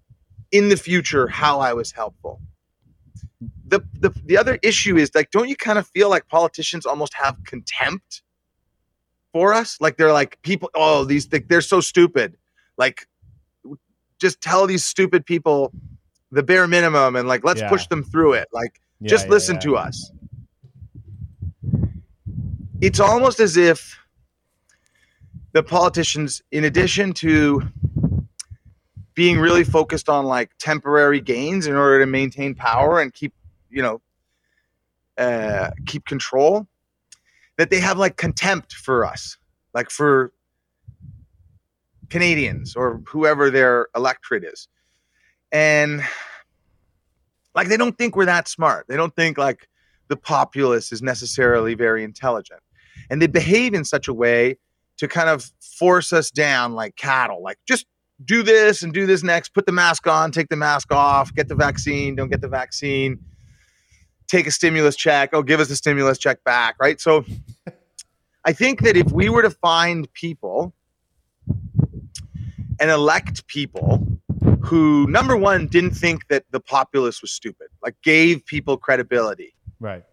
in 0.52 0.70
the 0.70 0.78
future 0.78 1.28
how 1.28 1.60
i 1.60 1.74
was 1.74 1.92
helpful 1.92 2.40
the, 3.68 3.82
the 4.00 4.10
the 4.26 4.38
other 4.38 4.60
issue 4.62 4.98
is 4.98 5.12
like 5.16 5.32
don't 5.32 5.50
you 5.50 5.56
kind 5.56 5.80
of 5.80 5.88
feel 5.88 6.10
like 6.10 6.28
politicians 6.28 6.86
almost 6.86 7.14
have 7.16 7.38
contempt 7.46 8.22
for 9.34 9.54
us? 9.54 9.78
Like 9.82 9.98
they're 9.98 10.14
like 10.14 10.42
people 10.42 10.70
oh 10.76 11.06
these 11.06 11.28
they- 11.28 11.40
they're 11.40 11.62
so 11.62 11.82
stupid. 11.82 12.38
Like 12.78 13.08
just 14.20 14.42
tell 14.42 14.68
these 14.68 14.86
stupid 14.86 15.26
people 15.26 15.72
the 16.32 16.44
bare 16.44 16.68
minimum 16.68 17.16
and 17.16 17.28
like 17.28 17.44
let's 17.44 17.62
Yeah. 17.62 17.70
push 17.70 17.88
them 17.88 18.04
through 18.04 18.34
it. 18.34 18.48
Like 18.52 18.80
Yeah, 19.00 19.10
just 19.10 19.26
yeah, 19.26 19.32
listen 19.32 19.60
to 19.60 19.78
us. 19.78 20.12
It's 22.82 23.00
almost 23.00 23.40
as 23.40 23.58
if 23.58 23.98
the 25.54 25.64
politicians 25.64 26.42
in 26.52 26.64
addition 26.64 27.14
to 27.14 27.62
being 29.14 29.40
really 29.40 29.64
focused 29.64 30.10
on 30.10 30.26
like 30.26 30.52
temporary 30.58 31.22
gains 31.22 31.68
in 31.68 31.76
order 31.76 32.00
to 32.00 32.06
maintain 32.06 32.56
power 32.56 33.00
and 33.00 33.14
keep 33.14 33.34
you 33.70 33.82
know 33.82 34.02
uh, 35.18 35.72
keep 35.86 36.06
control 36.06 36.68
that 37.58 37.70
they 37.70 37.80
have 37.80 37.98
like 37.98 38.18
contempt 38.18 38.74
for 38.74 39.06
us 39.06 39.38
like 39.74 39.90
for 39.90 40.32
canadians 42.12 42.76
or 42.76 43.02
whoever 43.08 43.50
their 43.50 43.88
electorate 43.96 44.44
is. 44.44 44.68
And 45.52 46.04
like 47.56 47.68
they 47.68 47.78
don't 47.78 47.98
think 47.98 48.16
we're 48.16 48.26
that 48.26 48.48
smart. 48.48 48.86
They 48.88 48.96
don't 48.96 49.16
think 49.16 49.38
like 49.38 49.68
the 50.10 50.18
populace 50.18 50.92
is 50.92 51.02
necessarily 51.02 51.74
very 51.74 52.04
intelligent. 52.04 52.60
And 53.10 53.22
they 53.22 53.28
behave 53.28 53.74
in 53.74 53.84
such 53.86 54.08
a 54.08 54.14
way 54.14 54.58
to 54.98 55.08
kind 55.08 55.30
of 55.30 55.52
force 55.60 56.14
us 56.14 56.30
down 56.30 56.74
like 56.74 56.96
cattle 56.96 57.42
like 57.42 57.58
just 57.68 57.88
do 58.26 58.44
this 58.44 58.84
and 58.84 58.94
do 58.94 59.06
this 59.06 59.24
next 59.24 59.54
put 59.54 59.66
the 59.66 59.72
mask 59.72 60.06
on 60.08 60.32
take 60.32 60.50
the 60.50 60.56
mask 60.56 60.92
off 60.92 61.34
get 61.34 61.48
the 61.48 61.56
vaccine 61.56 62.16
don't 62.16 62.30
get 62.30 62.42
the 62.42 62.48
vaccine 62.48 63.18
take 64.28 64.46
a 64.48 64.52
stimulus 64.52 64.96
check 64.96 65.30
oh 65.34 65.42
give 65.44 65.60
us 65.60 65.68
the 65.68 65.76
stimulus 65.76 66.18
check 66.18 66.44
back 66.44 66.76
right 66.80 67.00
so 67.02 67.24
i 68.46 68.54
think 68.54 68.82
that 68.82 68.96
if 68.98 69.12
we 69.12 69.30
were 69.30 69.42
to 69.42 69.50
find 69.50 70.12
people 70.14 70.74
and 72.80 72.90
elect 72.90 73.46
people 73.48 74.06
who 74.64 75.08
number 75.08 75.36
one 75.38 75.68
didn't 75.68 75.92
think 75.92 76.28
that 76.28 76.44
the 76.52 76.60
populace 76.60 77.22
was 77.22 77.32
stupid 77.32 77.68
like 77.84 77.96
gave 78.04 78.46
people 78.46 78.78
credibility 78.78 79.54
Right. 79.80 80.04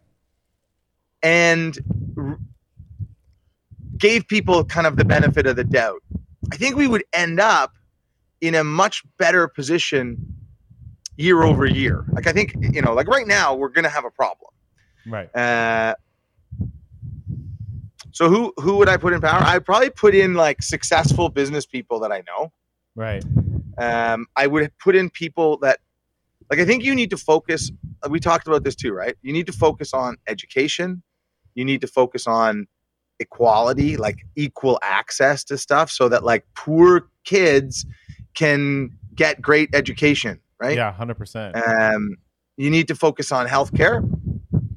and 1.22 1.78
r- 2.16 2.38
gave 3.98 4.26
people 4.28 4.64
kind 4.64 4.86
of 4.86 4.96
the 4.96 5.04
benefit 5.04 5.46
of 5.46 5.56
the 5.56 5.64
doubt 5.64 6.02
i 6.52 6.56
think 6.56 6.76
we 6.76 6.86
would 6.86 7.04
end 7.12 7.38
up 7.40 7.72
in 8.40 8.54
a 8.54 8.64
much 8.64 9.02
better 9.18 9.48
position 9.48 10.34
year 11.16 11.42
over 11.42 11.66
year 11.66 12.04
like 12.12 12.26
i 12.26 12.32
think 12.32 12.54
you 12.72 12.80
know 12.80 12.92
like 12.94 13.08
right 13.08 13.26
now 13.26 13.54
we're 13.54 13.68
going 13.68 13.84
to 13.84 13.90
have 13.90 14.04
a 14.04 14.10
problem 14.10 14.50
Right. 15.06 15.34
uh, 15.34 15.94
so 18.12 18.28
who 18.28 18.52
who 18.58 18.76
would 18.78 18.88
I 18.88 18.96
put 18.96 19.12
in 19.12 19.20
power? 19.20 19.40
I'd 19.42 19.64
probably 19.64 19.90
put 19.90 20.14
in 20.14 20.34
like 20.34 20.62
successful 20.62 21.28
business 21.28 21.66
people 21.66 22.00
that 22.00 22.10
I 22.10 22.22
know. 22.26 22.52
Right. 22.96 23.24
Um, 23.78 24.26
I 24.34 24.46
would 24.48 24.72
put 24.78 24.96
in 24.96 25.08
people 25.08 25.58
that, 25.58 25.78
like, 26.50 26.58
I 26.58 26.64
think 26.64 26.82
you 26.82 26.94
need 26.94 27.10
to 27.10 27.16
focus. 27.16 27.70
We 28.10 28.18
talked 28.18 28.48
about 28.48 28.64
this 28.64 28.74
too, 28.74 28.92
right? 28.92 29.16
You 29.22 29.32
need 29.32 29.46
to 29.46 29.52
focus 29.52 29.94
on 29.94 30.16
education. 30.26 31.02
You 31.54 31.64
need 31.64 31.80
to 31.82 31.86
focus 31.86 32.26
on 32.26 32.66
equality, 33.20 33.96
like 33.96 34.26
equal 34.36 34.78
access 34.82 35.44
to 35.44 35.56
stuff, 35.58 35.90
so 35.90 36.08
that 36.08 36.24
like 36.24 36.44
poor 36.56 37.08
kids 37.24 37.86
can 38.38 38.90
get 39.14 39.42
great 39.42 39.74
education, 39.74 40.40
right? 40.60 40.76
Yeah. 40.76 40.92
Hundred 40.92 41.16
percent. 41.18 41.56
Um, 41.56 42.16
you 42.56 42.70
need 42.70 42.88
to 42.88 42.94
focus 42.94 43.32
on 43.32 43.46
healthcare. 43.48 44.08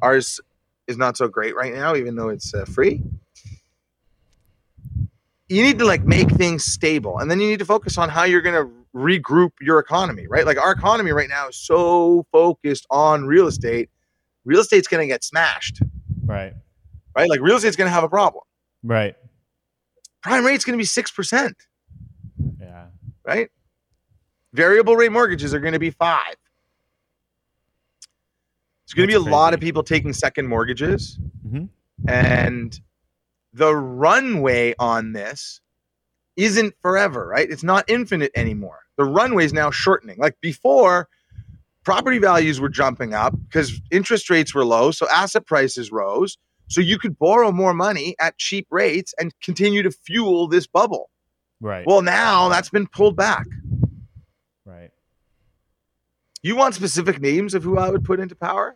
Ours 0.01 0.39
is 0.88 0.98
not 0.98 1.15
so 1.18 1.27
great 1.27 1.56
right 1.56 1.74
now, 1.74 1.96
even 1.96 2.15
though 2.15 2.30
it's 2.30 2.53
uh, 2.53 2.65
free. 2.65 3.01
You 5.48 5.62
need 5.63 5.80
to 5.80 5.86
like 5.86 6.03
make 6.06 6.30
things 6.30 6.63
stable, 6.65 7.20
and 7.20 7.30
then 7.30 7.39
you 7.41 7.48
need 7.48 7.60
to 7.60 7.65
focus 7.65 7.98
on 7.98 8.10
how 8.10 8.24
you're 8.24 8.41
going 8.41 8.56
to 8.56 8.72
regroup 8.98 9.51
your 9.60 9.80
economy, 9.80 10.25
right? 10.27 10.46
Like 10.46 10.58
our 10.58 10.72
economy 10.72 11.12
right 11.12 11.30
now 11.30 11.50
is 11.50 11.58
so 11.58 12.25
focused 12.32 12.88
on 12.89 13.25
real 13.25 13.48
estate. 13.48 13.89
Real 14.46 14.62
estate's 14.62 14.88
going 14.88 15.01
to 15.03 15.08
get 15.08 15.24
smashed, 15.24 15.82
Right. 16.25 16.53
right? 17.15 17.30
Like 17.30 17.41
real 17.41 17.58
estate's 17.58 17.75
going 17.75 17.88
to 17.89 17.94
have 17.94 18.03
a 18.03 18.10
problem. 18.10 18.44
Right. 18.82 19.15
Prime 20.24 20.46
rate's 20.46 20.65
going 20.65 20.74
to 20.74 20.82
be 20.82 20.86
six 20.86 21.12
percent. 21.12 21.56
Right? 23.32 23.50
Variable 24.54 24.96
rate 24.96 25.12
mortgages 25.12 25.54
are 25.54 25.60
going 25.60 25.74
to 25.74 25.80
be 25.80 25.92
five. 25.92 26.36
There's 28.86 28.94
going 28.96 29.08
to 29.10 29.20
be 29.20 29.30
a 29.30 29.32
lot 29.32 29.54
of 29.54 29.60
people 29.62 29.84
taking 29.84 30.12
second 30.12 30.48
mortgages, 30.48 31.18
Mhm. 31.48 31.70
and 32.08 32.80
the 33.54 33.74
runway 33.76 34.76
on 34.80 35.14
this 35.14 35.62
isn't 36.36 36.74
forever, 36.82 37.28
right? 37.28 37.50
It's 37.50 37.64
not 37.64 37.86
infinite 37.90 38.32
anymore. 38.36 38.80
The 38.98 39.06
runway 39.06 39.46
is 39.46 39.54
now 39.54 39.72
shortening. 39.72 40.18
Like 40.18 40.36
before, 40.42 41.08
property 41.86 42.18
values 42.18 42.60
were 42.60 42.70
jumping 42.70 43.14
up 43.14 43.34
because 43.48 43.80
interest 43.92 44.30
rates 44.30 44.54
were 44.54 44.66
low, 44.66 44.92
so 44.92 45.08
asset 45.10 45.46
prices 45.46 45.92
rose. 45.92 46.38
So 46.68 46.80
you 46.82 46.98
could 46.98 47.18
borrow 47.18 47.52
more 47.52 47.74
money 47.74 48.16
at 48.20 48.38
cheap 48.38 48.68
rates 48.70 49.14
and 49.20 49.34
continue 49.42 49.84
to 49.84 49.92
fuel 49.92 50.48
this 50.48 50.68
bubble. 50.68 51.10
Right. 51.62 51.86
Well, 51.86 52.01
now 52.01 52.50
that's 52.50 52.70
been 52.70 52.88
pulled 52.88 53.15
back. 53.15 53.46
right. 54.65 54.89
You 56.44 56.56
want 56.56 56.74
specific 56.75 57.22
names 57.22 57.53
of 57.53 57.63
who 57.63 57.77
I 57.77 57.89
would 57.89 58.03
put 58.03 58.20
into 58.20 58.36
power? 58.36 58.75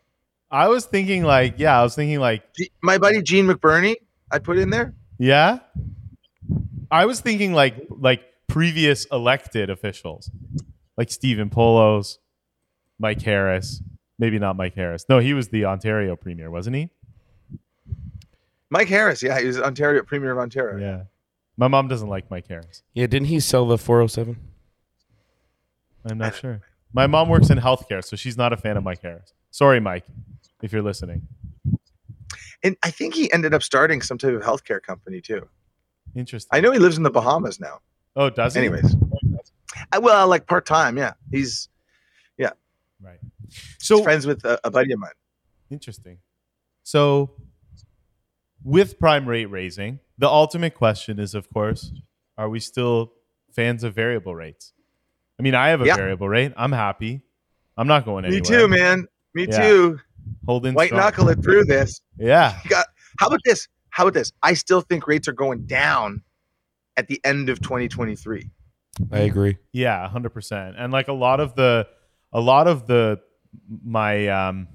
I 0.51 0.67
was 0.69 0.85
thinking 0.85 1.23
like, 1.23 1.55
yeah, 1.57 1.77
I 1.79 1.83
was 1.83 1.95
thinking 1.95 2.19
like, 2.19 2.43
My 2.83 2.97
buddy 2.99 3.21
Gene 3.23 3.47
McBurney, 3.47 3.95
I'd 4.31 4.43
put 4.43 4.57
in 4.59 4.69
there. 4.69 4.93
yeah. 5.17 5.59
I 6.91 7.05
was 7.07 7.19
thinking 7.19 7.51
like 7.53 7.75
like 7.89 8.21
previous 8.47 9.05
elected 9.05 9.71
officials, 9.71 10.29
like 10.97 11.09
Stephen 11.09 11.49
Poloz, 11.49 12.19
Mike 12.99 13.21
Harris. 13.23 13.81
Maybe 14.19 14.37
not 14.37 14.55
Mike 14.55 14.75
Harris. 14.75 15.03
No, 15.09 15.17
he 15.17 15.33
was 15.33 15.47
the 15.49 15.65
Ontario 15.65 16.15
premier, 16.15 16.51
wasn't 16.51 16.75
he? 16.75 16.89
Mike 18.69 18.87
Harris, 18.87 19.23
yeah, 19.23 19.39
he 19.39 19.47
was 19.47 19.59
Ontario 19.59 20.03
Premier 20.03 20.31
of 20.31 20.37
Ontario. 20.37 20.77
Yeah. 20.79 21.03
My 21.57 21.67
mom 21.67 21.87
doesn't 21.87 22.09
like 22.09 22.29
Mike 22.29 22.47
Harris. 22.47 22.83
Yeah, 22.93 23.07
didn't 23.07 23.27
he 23.27 23.39
sell 23.39 23.65
the 23.65 23.77
407? 23.77 24.37
I'm 26.09 26.17
not 26.17 26.35
sure. 26.35 26.61
My 26.93 27.07
mom 27.07 27.29
works 27.29 27.49
in 27.49 27.57
healthcare, 27.57 28.03
so 28.03 28.15
she's 28.15 28.37
not 28.37 28.53
a 28.53 28.57
fan 28.57 28.77
of 28.77 28.83
Mike 28.83 29.01
Harris. 29.01 29.33
Sorry, 29.51 29.79
Mike, 29.79 30.05
if 30.61 30.71
you're 30.71 30.81
listening. 30.81 31.27
And 32.63 32.75
I 32.83 32.91
think 32.91 33.13
he 33.13 33.31
ended 33.31 33.53
up 33.53 33.63
starting 33.63 34.01
some 34.01 34.17
type 34.17 34.33
of 34.33 34.41
healthcare 34.41 34.81
company 34.81 35.21
too. 35.21 35.47
Interesting. 36.15 36.49
I 36.51 36.61
know 36.61 36.71
he 36.71 36.79
lives 36.79 36.97
in 36.97 37.03
the 37.03 37.09
Bahamas 37.09 37.59
now. 37.59 37.79
oh, 38.15 38.29
does 38.29 38.53
he? 38.53 38.59
Anyways, 38.59 38.95
I, 39.91 39.99
well, 39.99 40.27
like 40.27 40.47
part 40.47 40.65
time, 40.65 40.97
yeah. 40.97 41.13
He's 41.31 41.69
yeah. 42.37 42.51
Right. 43.01 43.19
he's 43.49 43.75
So 43.79 44.01
friends 44.01 44.25
with 44.25 44.43
a, 44.45 44.59
a 44.63 44.71
buddy 44.71 44.93
of 44.93 44.99
mine. 44.99 45.11
Interesting. 45.69 46.17
So, 46.83 47.31
with 48.65 48.99
prime 48.99 49.29
rate 49.29 49.45
raising, 49.45 49.99
the 50.17 50.27
ultimate 50.27 50.73
question 50.75 51.19
is, 51.19 51.33
of 51.33 51.49
course, 51.53 51.93
are 52.37 52.49
we 52.49 52.59
still 52.59 53.13
fans 53.53 53.83
of 53.85 53.93
variable 53.95 54.35
rates? 54.35 54.73
I 55.39 55.43
mean, 55.43 55.55
I 55.55 55.69
have 55.69 55.81
a 55.81 55.85
Yeah. 55.85 55.95
variable 55.95 56.27
rate. 56.27 56.51
I'm 56.57 56.71
happy. 56.73 57.21
I'm 57.77 57.87
not 57.87 58.03
going 58.03 58.25
anywhere. 58.25 58.41
Me 58.41 58.47
too, 58.47 58.67
man. 58.67 59.07
Me 59.33 59.45
Yeah. 59.49 59.61
too. 59.67 59.99
Holding 60.45 60.73
White 60.73 60.87
strong. 60.87 61.01
knuckle 61.01 61.29
it 61.29 61.41
through 61.43 61.65
this. 61.65 62.01
Yeah. 62.17 62.59
You 62.63 62.69
got, 62.69 62.87
how 63.19 63.27
about 63.27 63.41
this? 63.45 63.67
How 63.91 64.03
about 64.03 64.13
this? 64.15 64.31
I 64.41 64.55
still 64.55 64.81
think 64.81 65.07
rates 65.07 65.27
are 65.27 65.33
going 65.33 65.65
down 65.65 66.23
at 66.97 67.07
the 67.07 67.21
end 67.23 67.49
of 67.49 67.61
2023. 67.61 68.49
I 69.11 69.19
agree. 69.19 69.57
Yeah, 69.73 70.07
hundred 70.09 70.29
percent. 70.33 70.75
And 70.77 70.91
like 70.91 71.07
a 71.09 71.13
lot 71.13 71.39
of 71.39 71.55
the, 71.55 71.87
a 72.33 72.39
lot 72.41 72.67
of 72.67 72.87
the, 72.87 73.19
my, 73.83 74.27
um, 74.27 74.67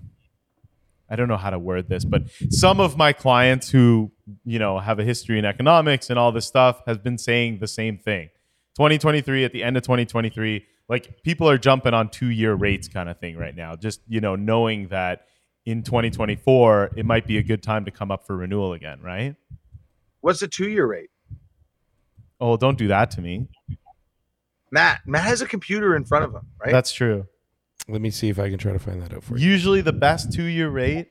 I 1.11 1.17
don't 1.17 1.29
know 1.29 1.37
how 1.37 1.51
to 1.51 1.59
word 1.59 1.89
this, 1.89 2.05
but 2.05 2.23
some 2.51 2.81
of 2.81 2.97
my 2.97 3.13
clients 3.13 3.71
who 3.71 4.13
you 4.45 4.59
know 4.59 4.79
have 4.79 4.99
a 4.99 5.05
history 5.05 5.39
in 5.39 5.45
economics 5.45 6.09
and 6.11 6.19
all 6.19 6.33
this 6.33 6.47
stuff 6.47 6.83
has 6.87 6.99
been 6.99 7.19
saying 7.19 7.59
the 7.59 7.69
same 7.69 7.99
thing. 7.99 8.29
2023 8.77 9.45
at 9.45 9.53
the 9.53 9.63
end 9.65 9.77
of 9.77 9.83
2023, 9.83 10.65
like 10.89 11.23
people 11.23 11.49
are 11.49 11.59
jumping 11.59 11.95
on 11.95 12.09
two 12.09 12.29
year 12.29 12.55
rates 12.55 12.89
kind 12.89 13.09
of 13.09 13.19
thing 13.19 13.37
right 13.37 13.57
now. 13.57 13.75
Just 13.77 14.01
you 14.09 14.21
know 14.21 14.37
knowing 14.37 14.89
that 14.89 15.27
in 15.67 15.83
2024, 15.83 16.93
it 16.97 17.05
might 17.05 17.27
be 17.27 17.39
a 17.39 17.43
good 17.43 17.63
time 17.63 17.85
to 17.85 17.91
come 17.91 18.11
up 18.11 18.27
for 18.27 18.37
renewal 18.37 18.73
again, 18.73 19.01
right? 19.03 19.37
What's 20.21 20.41
the 20.41 20.49
two-year 20.49 20.87
rate? 20.87 21.11
Oh, 22.41 22.57
don't 22.57 22.79
do 22.79 22.89
that 22.89 23.11
to 23.13 23.21
me. 23.21 23.49
Matt, 24.71 25.01
Matt 25.07 25.25
has 25.25 25.43
a 25.43 25.47
computer 25.47 25.97
in 25.97 26.05
front 26.05 26.25
of 26.25 26.35
him, 26.35 26.47
right? 26.59 26.73
That's 26.73 26.93
true. 26.93 27.27
Let 27.91 28.01
me 28.01 28.11
see 28.11 28.29
if 28.29 28.39
I 28.39 28.49
can 28.49 28.59
try 28.59 28.73
to 28.73 28.79
find 28.79 29.03
that 29.03 29.13
out 29.13 29.25
for 29.25 29.37
you. 29.37 29.49
Usually, 29.51 29.81
the 29.81 29.93
best 29.93 30.33
two-year 30.33 30.69
rate 30.69 31.09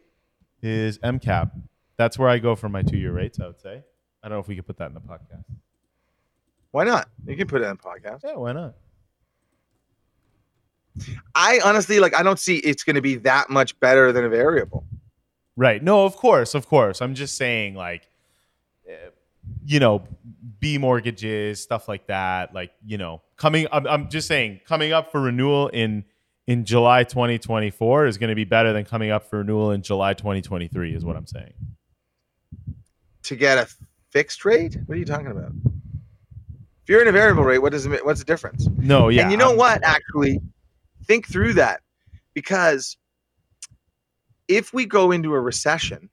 is 0.62 0.98
MCAP. 1.00 1.51
That's 1.98 2.17
where 2.17 2.29
I 2.29 2.39
go 2.39 2.55
for 2.55 2.69
my 2.69 2.81
two-year 2.81 3.12
rates. 3.12 3.39
I 3.39 3.48
would 3.48 3.59
say. 3.59 3.83
I 4.24 4.27
don't 4.27 4.38
know 4.38 4.41
if 4.41 4.48
we 4.48 4.55
could 4.55 4.67
put 4.67 4.77
that 4.77 4.88
in 4.88 4.93
the 4.93 5.00
podcast. 5.00 5.45
Why 6.71 6.83
not? 6.83 7.09
You 7.25 7.36
can 7.36 7.48
put 7.48 7.62
it 7.62 7.65
in 7.65 7.71
the 7.71 7.77
podcast. 7.77 8.21
Yeah, 8.24 8.36
why 8.36 8.53
not? 8.53 8.75
I 11.33 11.59
honestly 11.63 12.00
like. 12.00 12.15
I 12.15 12.24
don't 12.24 12.39
see 12.39 12.57
it's 12.57 12.83
going 12.83 12.95
to 12.95 13.01
be 13.01 13.15
that 13.17 13.50
much 13.50 13.79
better 13.79 14.12
than 14.12 14.25
a 14.25 14.29
variable. 14.29 14.86
Right. 15.55 15.83
No, 15.83 16.05
of 16.05 16.15
course, 16.15 16.55
of 16.55 16.67
course. 16.67 17.01
I'm 17.01 17.15
just 17.15 17.36
saying, 17.38 17.75
like, 17.75 18.07
eh, 18.88 19.09
you 19.65 19.79
know, 19.79 20.03
B 20.59 20.77
mortgages, 20.77 21.62
stuff 21.62 21.88
like 21.88 22.07
that. 22.07 22.53
Like, 22.53 22.71
you 22.86 22.98
know, 22.98 23.21
coming. 23.38 23.67
I'm, 23.71 23.88
I'm 23.88 24.09
just 24.09 24.27
saying, 24.27 24.62
coming 24.67 24.93
up 24.93 25.12
for 25.12 25.21
renewal 25.21 25.69
in 25.69 26.05
in 26.50 26.65
July 26.65 27.03
2024 27.03 28.08
is 28.08 28.18
going 28.18 28.29
to 28.29 28.36
be 28.36 28.44
better 28.44 28.74
than 28.74 28.84
coming 28.84 29.12
up 29.12 29.29
for 29.29 29.38
renewal 29.38 29.70
in 29.70 29.84
July 29.84 30.15
2023. 30.15 30.96
Is 30.96 31.06
what 31.06 31.15
I'm 31.15 31.27
saying. 31.27 31.53
To 33.24 33.36
get 33.36 33.60
a 33.60 33.68
fixed 34.10 34.44
rate? 34.44 34.75
What 34.88 34.96
are 34.96 34.98
you 34.98 35.06
talking 35.06 35.27
about? 35.27 35.51
If 35.63 36.89
you're 36.89 37.03
in 37.03 37.08
a 37.08 37.12
variable 37.12 37.44
rate, 37.44 37.60
what 37.60 37.72
does 37.72 37.86
it? 37.86 38.03
What's 38.03 38.20
the 38.20 38.25
difference? 38.25 38.68
No, 38.79 39.10
yeah. 39.10 39.22
and 39.22 39.32
you 39.32 39.38
know 39.38 39.50
I'm- 39.50 39.58
what? 39.58 39.84
Actually, 39.84 40.39
think 41.06 41.27
through 41.27 41.53
that 41.53 41.82
because 42.34 42.98
if 44.48 44.74
we 44.74 44.88
go 44.88 45.12
into 45.12 45.36
a 45.36 45.39
recession, 45.39 46.10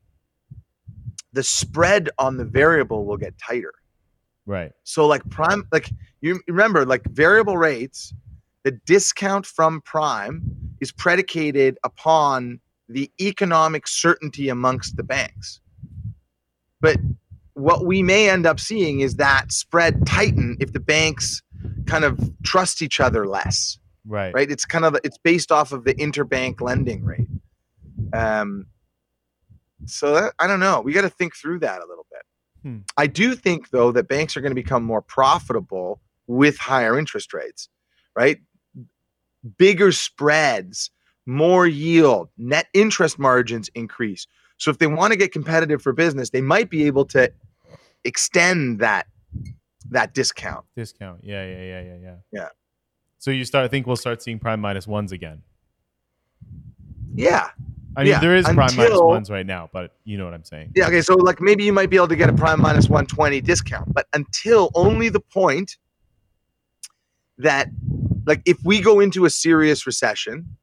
the 1.33 1.43
spread 1.43 2.11
on 2.19 2.37
the 2.37 2.45
variable 2.45 3.07
will 3.07 3.17
get 3.17 3.39
tighter. 3.39 3.73
Right. 4.45 4.73
So, 4.85 5.07
like 5.07 5.27
prime, 5.31 5.67
like 5.73 5.89
you 6.21 6.43
remember, 6.47 6.85
like 6.85 7.05
variable 7.07 7.57
rates, 7.57 8.13
the 8.67 8.73
discount 8.85 9.47
from 9.47 9.81
prime 9.83 10.43
is 10.81 10.91
predicated 10.91 11.79
upon 11.85 12.59
the 12.89 13.09
economic 13.21 13.87
certainty 13.87 14.49
amongst 14.49 14.97
the 14.97 15.05
banks. 15.05 15.61
But 16.81 16.97
what 17.55 17.87
we 17.87 18.03
may 18.03 18.29
end 18.29 18.45
up 18.45 18.59
seeing 18.59 19.03
is 19.03 19.15
that 19.17 19.53
spread 19.53 20.05
tighten 20.05 20.57
if 20.59 20.73
the 20.73 20.81
banks 20.81 21.45
kind 21.87 22.03
of 22.03 22.19
trust 22.43 22.83
each 22.83 22.99
other 22.99 23.25
less 23.29 23.79
Right. 24.05 24.35
right? 24.35 24.51
It's 24.51 24.65
kind 24.65 24.85
of 24.85 24.97
it's 25.05 25.19
based 25.19 25.53
off 25.53 25.71
of 25.71 25.85
the 25.85 25.95
interbank 25.95 26.61
lending 26.61 27.05
rate. 27.05 27.29
Um, 28.13 28.67
so 29.85 30.13
that, 30.13 30.33
I 30.41 30.49
don't 30.49 30.59
know. 30.59 30.81
We 30.81 30.93
got 30.93 31.03
to 31.03 31.09
think 31.09 31.37
through 31.37 31.61
that 31.61 31.79
a 31.79 31.87
little 31.87 32.07
bit. 32.11 32.23
Hmm. 32.63 32.79
I 32.97 33.07
do 33.07 33.37
think 33.37 33.71
though 33.71 33.93
that 33.93 34.09
banks 34.09 34.37
are 34.37 34.41
going 34.41 34.51
to 34.51 34.61
become 34.61 34.83
more 34.83 35.03
profitable 35.03 36.01
with 36.27 36.59
higher 36.59 36.99
interest 36.99 37.33
rates, 37.33 37.69
right? 38.17 38.39
Bigger 39.59 39.93
spreads, 39.93 40.91
more 41.27 41.67
yield, 41.67 42.29
net 42.39 42.67
interest 42.75 43.19
margins 43.19 43.69
increase. 43.75 44.27
So 44.59 44.71
if 44.71 44.79
they 44.79 44.87
want 44.87 45.13
to 45.13 45.19
get 45.19 45.33
competitive 45.33 45.83
for 45.83 45.93
business, 45.93 46.31
they 46.31 46.41
might 46.41 46.71
be 46.71 46.87
able 46.87 47.05
to 47.07 47.31
extend 48.05 48.79
that 48.81 49.07
that 49.91 50.15
discount. 50.15 50.65
Discount. 50.75 51.21
Yeah. 51.23 51.47
Yeah. 51.47 51.63
Yeah. 51.63 51.81
Yeah. 51.81 51.97
Yeah. 52.03 52.15
Yeah. 52.33 52.49
So 53.19 53.31
you 53.31 53.45
start. 53.45 53.65
I 53.65 53.69
think 53.69 53.87
we'll 53.87 53.97
start 53.97 54.23
seeing 54.23 54.39
prime 54.39 54.61
minus 54.61 54.87
ones 54.87 55.13
again. 55.13 55.43
Yeah. 57.15 57.51
I 57.97 58.03
mean, 58.03 58.13
Yeah, 58.13 58.21
there 58.21 58.37
is 58.37 58.45
prime 58.45 58.59
until- 58.59 59.09
ones 59.09 59.31
right 59.31 59.47
now, 59.47 59.71
but 59.73 59.95
you 60.05 60.19
know 60.19 60.27
what 60.27 60.35
I'm 60.35 60.45
saying. 60.45 60.73
Yeah, 60.77 60.87
okay, 60.89 61.01
so 61.01 61.15
like 61.15 61.41
maybe 61.41 61.65
you 61.65 61.73
might 61.73 61.89
be 61.89 61.97
able 61.97 62.09
to 62.09 62.17
get 62.17 62.29
a 62.29 62.33
prime 62.35 62.61
minus 62.61 62.91
120 62.91 63.41
discount, 63.41 63.93
but 63.95 64.07
until 64.13 64.71
only 64.75 65.09
the 65.09 65.21
point 65.21 65.79
that 67.39 67.69
like 68.27 68.43
if 68.45 68.59
we 68.65 68.81
go 68.81 69.01
into 69.01 69.25
a 69.25 69.31
serious 69.31 69.87
recession, 69.87 70.57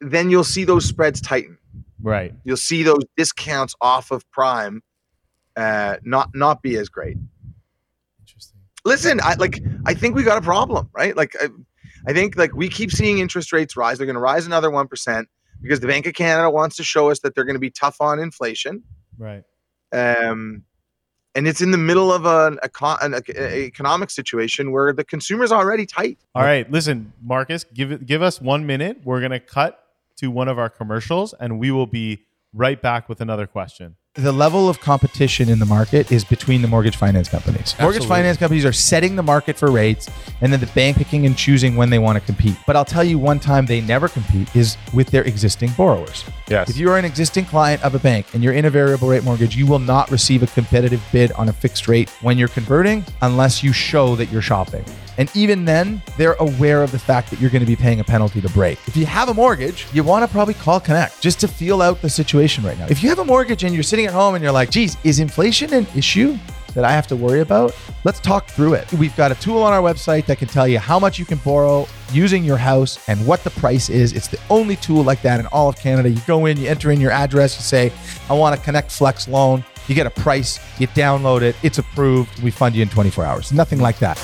then 0.00 0.30
you'll 0.30 0.44
see 0.44 0.64
those 0.64 0.84
spreads 0.84 1.20
tighten. 1.20 1.58
Right. 2.02 2.32
You'll 2.44 2.56
see 2.56 2.82
those 2.82 3.04
discounts 3.16 3.74
off 3.80 4.10
of 4.10 4.28
prime 4.30 4.82
uh 5.56 5.96
not 6.04 6.30
not 6.34 6.62
be 6.62 6.76
as 6.76 6.88
great. 6.88 7.16
Interesting. 8.20 8.60
Listen, 8.84 9.20
I 9.22 9.34
like 9.34 9.60
I 9.84 9.94
think 9.94 10.14
we 10.14 10.22
got 10.22 10.38
a 10.38 10.42
problem, 10.42 10.88
right? 10.94 11.16
Like 11.16 11.34
I, 11.40 11.48
I 12.06 12.12
think 12.12 12.36
like 12.36 12.54
we 12.54 12.68
keep 12.68 12.92
seeing 12.92 13.18
interest 13.18 13.52
rates 13.52 13.76
rise. 13.76 13.98
They're 13.98 14.06
going 14.06 14.14
to 14.14 14.20
rise 14.20 14.46
another 14.46 14.70
1% 14.70 15.26
because 15.60 15.80
the 15.80 15.86
Bank 15.86 16.06
of 16.06 16.14
Canada 16.14 16.48
wants 16.50 16.76
to 16.76 16.84
show 16.84 17.10
us 17.10 17.20
that 17.20 17.34
they're 17.34 17.44
going 17.44 17.56
to 17.56 17.60
be 17.60 17.70
tough 17.70 18.00
on 18.00 18.18
inflation. 18.18 18.82
Right. 19.18 19.42
um, 19.92 20.64
and 21.34 21.46
it's 21.46 21.60
in 21.60 21.70
the 21.70 21.78
middle 21.78 22.12
of 22.12 22.26
an, 22.26 22.58
an 22.82 23.14
economic 23.30 24.10
situation 24.10 24.72
where 24.72 24.92
the 24.92 25.04
consumer's 25.04 25.52
already 25.52 25.86
tight. 25.86 26.18
All 26.34 26.42
right, 26.42 26.70
listen, 26.70 27.12
Marcus, 27.22 27.64
give 27.64 28.04
give 28.06 28.22
us 28.22 28.40
one 28.40 28.66
minute. 28.66 29.00
We're 29.04 29.20
gonna 29.20 29.40
cut 29.40 29.84
to 30.16 30.30
one 30.30 30.48
of 30.48 30.58
our 30.58 30.68
commercials, 30.68 31.32
and 31.34 31.58
we 31.58 31.70
will 31.70 31.86
be 31.86 32.26
right 32.52 32.80
back 32.80 33.08
with 33.08 33.20
another 33.20 33.46
question. 33.46 33.96
The 34.16 34.32
level 34.32 34.68
of 34.68 34.80
competition 34.80 35.48
in 35.48 35.60
the 35.60 35.66
market 35.66 36.10
is 36.10 36.24
between 36.24 36.62
the 36.62 36.66
mortgage 36.68 36.96
finance 36.96 37.28
companies. 37.28 37.76
Mortgage 37.80 38.06
finance 38.06 38.36
companies 38.36 38.64
are 38.64 38.72
setting 38.72 39.14
the 39.14 39.22
market 39.22 39.56
for 39.56 39.70
rates 39.70 40.08
and 40.40 40.52
then 40.52 40.58
the 40.58 40.66
bank 40.68 40.96
picking 40.96 41.26
and 41.26 41.36
choosing 41.36 41.76
when 41.76 41.90
they 41.90 41.98
want 42.00 42.18
to 42.18 42.24
compete. 42.24 42.56
But 42.66 42.74
I'll 42.74 42.84
tell 42.84 43.04
you 43.04 43.20
one 43.20 43.38
time 43.38 43.66
they 43.66 43.80
never 43.80 44.08
compete 44.08 44.54
is 44.56 44.76
with 44.92 45.10
their 45.12 45.22
existing 45.22 45.70
borrowers. 45.76 46.24
Yes. 46.48 46.68
If 46.68 46.76
you 46.76 46.90
are 46.90 46.98
an 46.98 47.04
existing 47.04 47.44
client 47.44 47.84
of 47.84 47.94
a 47.94 48.00
bank 48.00 48.34
and 48.34 48.42
you're 48.42 48.52
in 48.52 48.64
a 48.64 48.70
variable 48.70 49.06
rate 49.06 49.22
mortgage, 49.22 49.54
you 49.54 49.64
will 49.64 49.78
not 49.78 50.10
receive 50.10 50.42
a 50.42 50.48
competitive 50.48 51.00
bid 51.12 51.30
on 51.32 51.48
a 51.48 51.52
fixed 51.52 51.86
rate 51.86 52.10
when 52.20 52.36
you're 52.36 52.48
converting 52.48 53.04
unless 53.22 53.62
you 53.62 53.72
show 53.72 54.16
that 54.16 54.32
you're 54.32 54.42
shopping. 54.42 54.84
And 55.20 55.30
even 55.36 55.66
then, 55.66 56.00
they're 56.16 56.32
aware 56.40 56.82
of 56.82 56.92
the 56.92 56.98
fact 56.98 57.28
that 57.28 57.38
you're 57.42 57.50
going 57.50 57.60
to 57.60 57.66
be 57.66 57.76
paying 57.76 58.00
a 58.00 58.04
penalty 58.04 58.40
to 58.40 58.48
break. 58.48 58.78
If 58.86 58.96
you 58.96 59.04
have 59.04 59.28
a 59.28 59.34
mortgage, 59.34 59.86
you 59.92 60.02
want 60.02 60.24
to 60.24 60.32
probably 60.32 60.54
call 60.54 60.80
Connect 60.80 61.20
just 61.20 61.38
to 61.40 61.48
feel 61.48 61.82
out 61.82 62.00
the 62.00 62.08
situation 62.08 62.64
right 62.64 62.78
now. 62.78 62.86
If 62.88 63.02
you 63.02 63.10
have 63.10 63.18
a 63.18 63.24
mortgage 63.26 63.62
and 63.62 63.74
you're 63.74 63.82
sitting 63.82 64.06
at 64.06 64.14
home 64.14 64.34
and 64.34 64.42
you're 64.42 64.50
like, 64.50 64.70
geez, 64.70 64.96
is 65.04 65.20
inflation 65.20 65.74
an 65.74 65.86
issue? 65.94 66.38
That 66.74 66.84
I 66.84 66.92
have 66.92 67.08
to 67.08 67.16
worry 67.16 67.40
about? 67.40 67.76
Let's 68.04 68.20
talk 68.20 68.46
through 68.46 68.74
it. 68.74 68.90
We've 68.92 69.14
got 69.16 69.32
a 69.32 69.34
tool 69.34 69.60
on 69.62 69.72
our 69.72 69.82
website 69.82 70.24
that 70.26 70.38
can 70.38 70.46
tell 70.46 70.68
you 70.68 70.78
how 70.78 71.00
much 71.00 71.18
you 71.18 71.24
can 71.24 71.38
borrow 71.38 71.86
using 72.12 72.44
your 72.44 72.56
house 72.56 73.06
and 73.08 73.26
what 73.26 73.42
the 73.42 73.50
price 73.50 73.90
is. 73.90 74.12
It's 74.12 74.28
the 74.28 74.38
only 74.48 74.76
tool 74.76 75.02
like 75.02 75.20
that 75.22 75.40
in 75.40 75.46
all 75.48 75.68
of 75.68 75.76
Canada. 75.76 76.08
You 76.08 76.20
go 76.28 76.46
in, 76.46 76.56
you 76.56 76.68
enter 76.68 76.92
in 76.92 77.00
your 77.00 77.10
address, 77.10 77.56
you 77.56 77.62
say, 77.62 77.92
I 78.30 78.34
want 78.34 78.58
a 78.58 78.62
Connect 78.62 78.90
Flex 78.90 79.26
loan. 79.26 79.64
You 79.88 79.96
get 79.96 80.06
a 80.06 80.10
price, 80.10 80.60
you 80.78 80.86
download 80.88 81.42
it, 81.42 81.56
it's 81.64 81.78
approved. 81.78 82.40
We 82.40 82.52
fund 82.52 82.76
you 82.76 82.82
in 82.82 82.88
24 82.88 83.24
hours. 83.24 83.52
Nothing 83.52 83.80
like 83.80 83.98
that. 83.98 84.16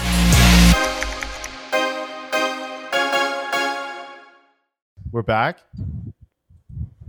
We're 5.16 5.22
back. 5.22 5.60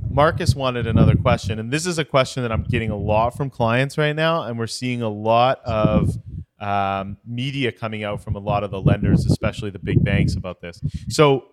Marcus 0.10 0.56
wanted 0.56 0.88
another 0.88 1.18
question, 1.18 1.60
and 1.60 1.70
this 1.70 1.86
is 1.86 2.00
a 2.00 2.06
question 2.06 2.42
that 2.44 2.54
I'm 2.54 2.64
getting 2.64 2.90
a 2.90 2.96
lot 2.96 3.32
from 3.32 3.50
clients 3.50 3.98
right 3.98 4.16
now, 4.16 4.44
and 4.44 4.58
we're 4.58 4.66
seeing 4.66 5.02
a 5.02 5.10
lot 5.10 5.60
of 5.66 6.18
um, 6.58 7.18
media 7.26 7.70
coming 7.74 8.06
out 8.06 8.24
from 8.24 8.38
a 8.38 8.40
lot 8.40 8.64
of 8.64 8.72
the 8.72 8.80
lenders, 8.80 9.26
especially 9.26 9.72
the 9.72 9.80
big 9.80 10.06
banks, 10.06 10.36
about 10.36 10.62
this. 10.62 10.80
So, 11.10 11.50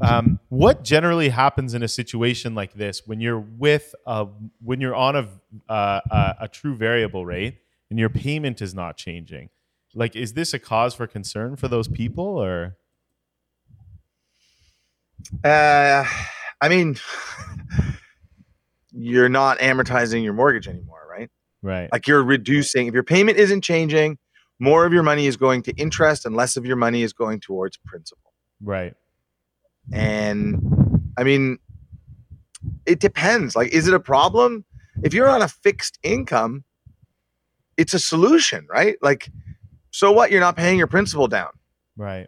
um, 0.00 0.40
what 0.48 0.82
generally 0.82 1.28
happens 1.28 1.74
in 1.74 1.82
a 1.82 1.88
situation 1.88 2.54
like 2.54 2.72
this 2.72 3.02
when 3.04 3.20
you're 3.20 3.40
with 3.40 3.94
a, 4.06 4.28
when 4.62 4.80
you're 4.80 4.96
on 4.96 5.14
a, 5.14 5.28
uh, 5.70 6.00
a 6.10 6.34
a 6.44 6.48
true 6.48 6.74
variable 6.74 7.26
rate 7.26 7.58
and 7.90 7.98
your 7.98 8.08
payment 8.08 8.62
is 8.62 8.74
not 8.74 8.96
changing? 8.96 9.50
Like, 9.94 10.16
is 10.16 10.32
this 10.32 10.54
a 10.54 10.58
cause 10.58 10.94
for 10.94 11.06
concern 11.06 11.56
for 11.56 11.68
those 11.68 11.86
people, 11.86 12.24
or 12.24 12.78
Uh, 15.44 16.04
I 16.60 16.68
mean, 16.68 16.96
you're 18.92 19.28
not 19.28 19.58
amortizing 19.58 20.24
your 20.24 20.32
mortgage 20.32 20.68
anymore, 20.68 21.06
right? 21.10 21.30
right? 21.62 21.88
Like 21.92 22.06
you're 22.06 22.22
reducing. 22.22 22.86
If 22.86 22.94
your 22.94 23.04
payment 23.04 23.38
isn't 23.38 23.62
changing, 23.62 24.18
more 24.58 24.84
of 24.84 24.92
your 24.92 25.02
money 25.02 25.26
is 25.26 25.36
going 25.36 25.62
to 25.62 25.72
interest 25.72 26.26
and 26.26 26.34
less 26.34 26.56
of 26.56 26.66
your 26.66 26.76
money 26.76 27.02
is 27.02 27.12
going 27.12 27.40
towards 27.40 27.76
principal. 27.76 28.32
Right. 28.60 28.94
And 29.92 30.60
I 31.16 31.22
mean, 31.22 31.58
it 32.86 33.00
depends. 33.00 33.54
Like, 33.54 33.72
is 33.72 33.86
it 33.86 33.94
a 33.94 34.00
problem? 34.00 34.64
If 35.02 35.14
you're 35.14 35.28
on 35.28 35.42
a 35.42 35.48
fixed 35.48 35.98
income, 36.02 36.64
it's 37.76 37.94
a 37.94 37.98
solution, 38.00 38.66
right? 38.68 38.96
Like, 39.00 39.30
so 39.90 40.10
what? 40.10 40.30
You're 40.30 40.40
not 40.40 40.56
paying 40.56 40.76
your 40.76 40.88
principal 40.88 41.28
down. 41.28 41.50
Right. 41.96 42.26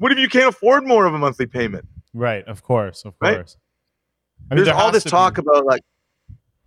What 0.00 0.12
if 0.12 0.18
you 0.18 0.30
can't 0.30 0.48
afford 0.48 0.86
more 0.86 1.04
of 1.04 1.12
a 1.12 1.18
monthly 1.18 1.44
payment? 1.46 1.86
Right, 2.14 2.42
of 2.46 2.62
course, 2.62 3.04
of 3.04 3.12
Right? 3.20 3.34
course. 3.36 3.58
I 4.50 4.54
mean, 4.54 4.64
There's 4.64 4.68
there 4.68 4.74
all 4.74 4.90
this 4.90 5.04
talk 5.04 5.34
be- 5.36 5.42
about 5.42 5.66
like, 5.66 5.82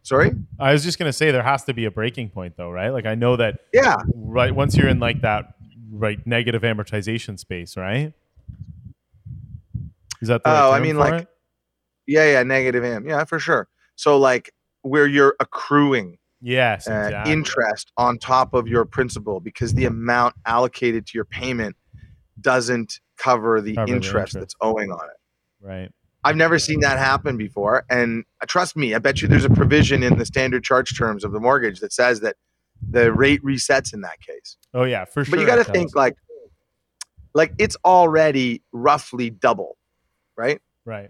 sorry, 0.04 0.34
I 0.60 0.72
was 0.72 0.84
just 0.84 1.00
gonna 1.00 1.12
say 1.12 1.32
there 1.32 1.42
has 1.42 1.64
to 1.64 1.74
be 1.74 1.86
a 1.86 1.92
breaking 1.92 2.30
point, 2.30 2.58
though, 2.58 2.70
right? 2.70 2.90
Like 2.90 3.08
I 3.08 3.16
know 3.16 3.36
that 3.38 3.62
yeah, 3.74 3.96
right 4.14 4.54
once 4.54 4.78
you're 4.78 4.88
in 4.88 5.00
like 5.00 5.22
that 5.22 5.56
right 5.92 6.20
negative 6.28 6.62
amortization 6.62 7.40
space, 7.40 7.76
right? 7.76 8.14
Is 10.22 10.28
that 10.28 10.44
the 10.44 10.52
right 10.52 10.68
Oh, 10.68 10.72
I 10.72 10.80
mean, 10.80 10.98
like- 10.98 11.24
it? 11.24 11.28
Yeah, 12.06 12.26
yeah, 12.34 12.44
negative 12.44 12.84
am. 12.84 13.08
Yeah, 13.08 13.24
for 13.26 13.40
sure. 13.40 13.68
So 13.96 14.18
like 14.20 14.54
where 14.84 15.08
you're 15.08 15.36
accruing 15.40 16.20
Yes, 16.40 16.88
uh, 16.88 16.92
exactly. 17.08 17.34
interest 17.34 17.92
on 17.98 18.20
top 18.20 18.54
of 18.54 18.68
your 18.68 18.86
principal 18.86 19.40
because 19.40 19.74
the 19.74 19.86
amount 19.86 20.36
allocated 20.46 21.08
to 21.08 21.12
your 21.18 21.26
payment 21.26 21.76
doesn't 22.42 23.00
cover 23.24 23.62
the 23.62 23.76
Cover 23.76 23.88
the 23.88 23.94
interest 23.94 24.16
interest. 24.16 24.34
that's 24.34 24.56
owing 24.62 24.92
on 24.92 25.06
it. 25.06 25.66
Right. 25.66 25.90
I've 26.24 26.36
never 26.36 26.58
seen 26.58 26.80
that 26.82 26.98
happen 27.00 27.38
before. 27.38 27.86
And 27.90 28.24
uh, 28.42 28.46
trust 28.48 28.76
me, 28.78 28.96
I 28.96 29.00
bet 29.00 29.22
you 29.22 29.28
there's 29.28 29.46
a 29.46 29.50
provision 29.50 30.04
in 30.04 30.18
the 30.18 30.26
standard 30.26 30.64
charge 30.64 30.98
terms 30.98 31.24
of 31.24 31.32
the 31.32 31.40
mortgage 31.40 31.80
that 31.82 31.92
says 31.92 32.22
that 32.22 32.38
the 32.90 33.12
rate 33.12 33.44
resets 33.44 33.94
in 33.94 34.02
that 34.02 34.20
case. 34.22 34.58
Oh 34.74 34.84
yeah, 34.84 35.06
for 35.06 35.26
sure. 35.26 35.36
but 35.36 35.42
you 35.42 35.46
got 35.46 35.66
to 35.66 35.72
think 35.72 35.96
like, 35.96 36.16
like 37.34 37.54
it's 37.58 37.76
already 37.84 38.62
roughly 38.72 39.30
double, 39.30 39.78
right? 40.38 40.62
right. 40.86 41.10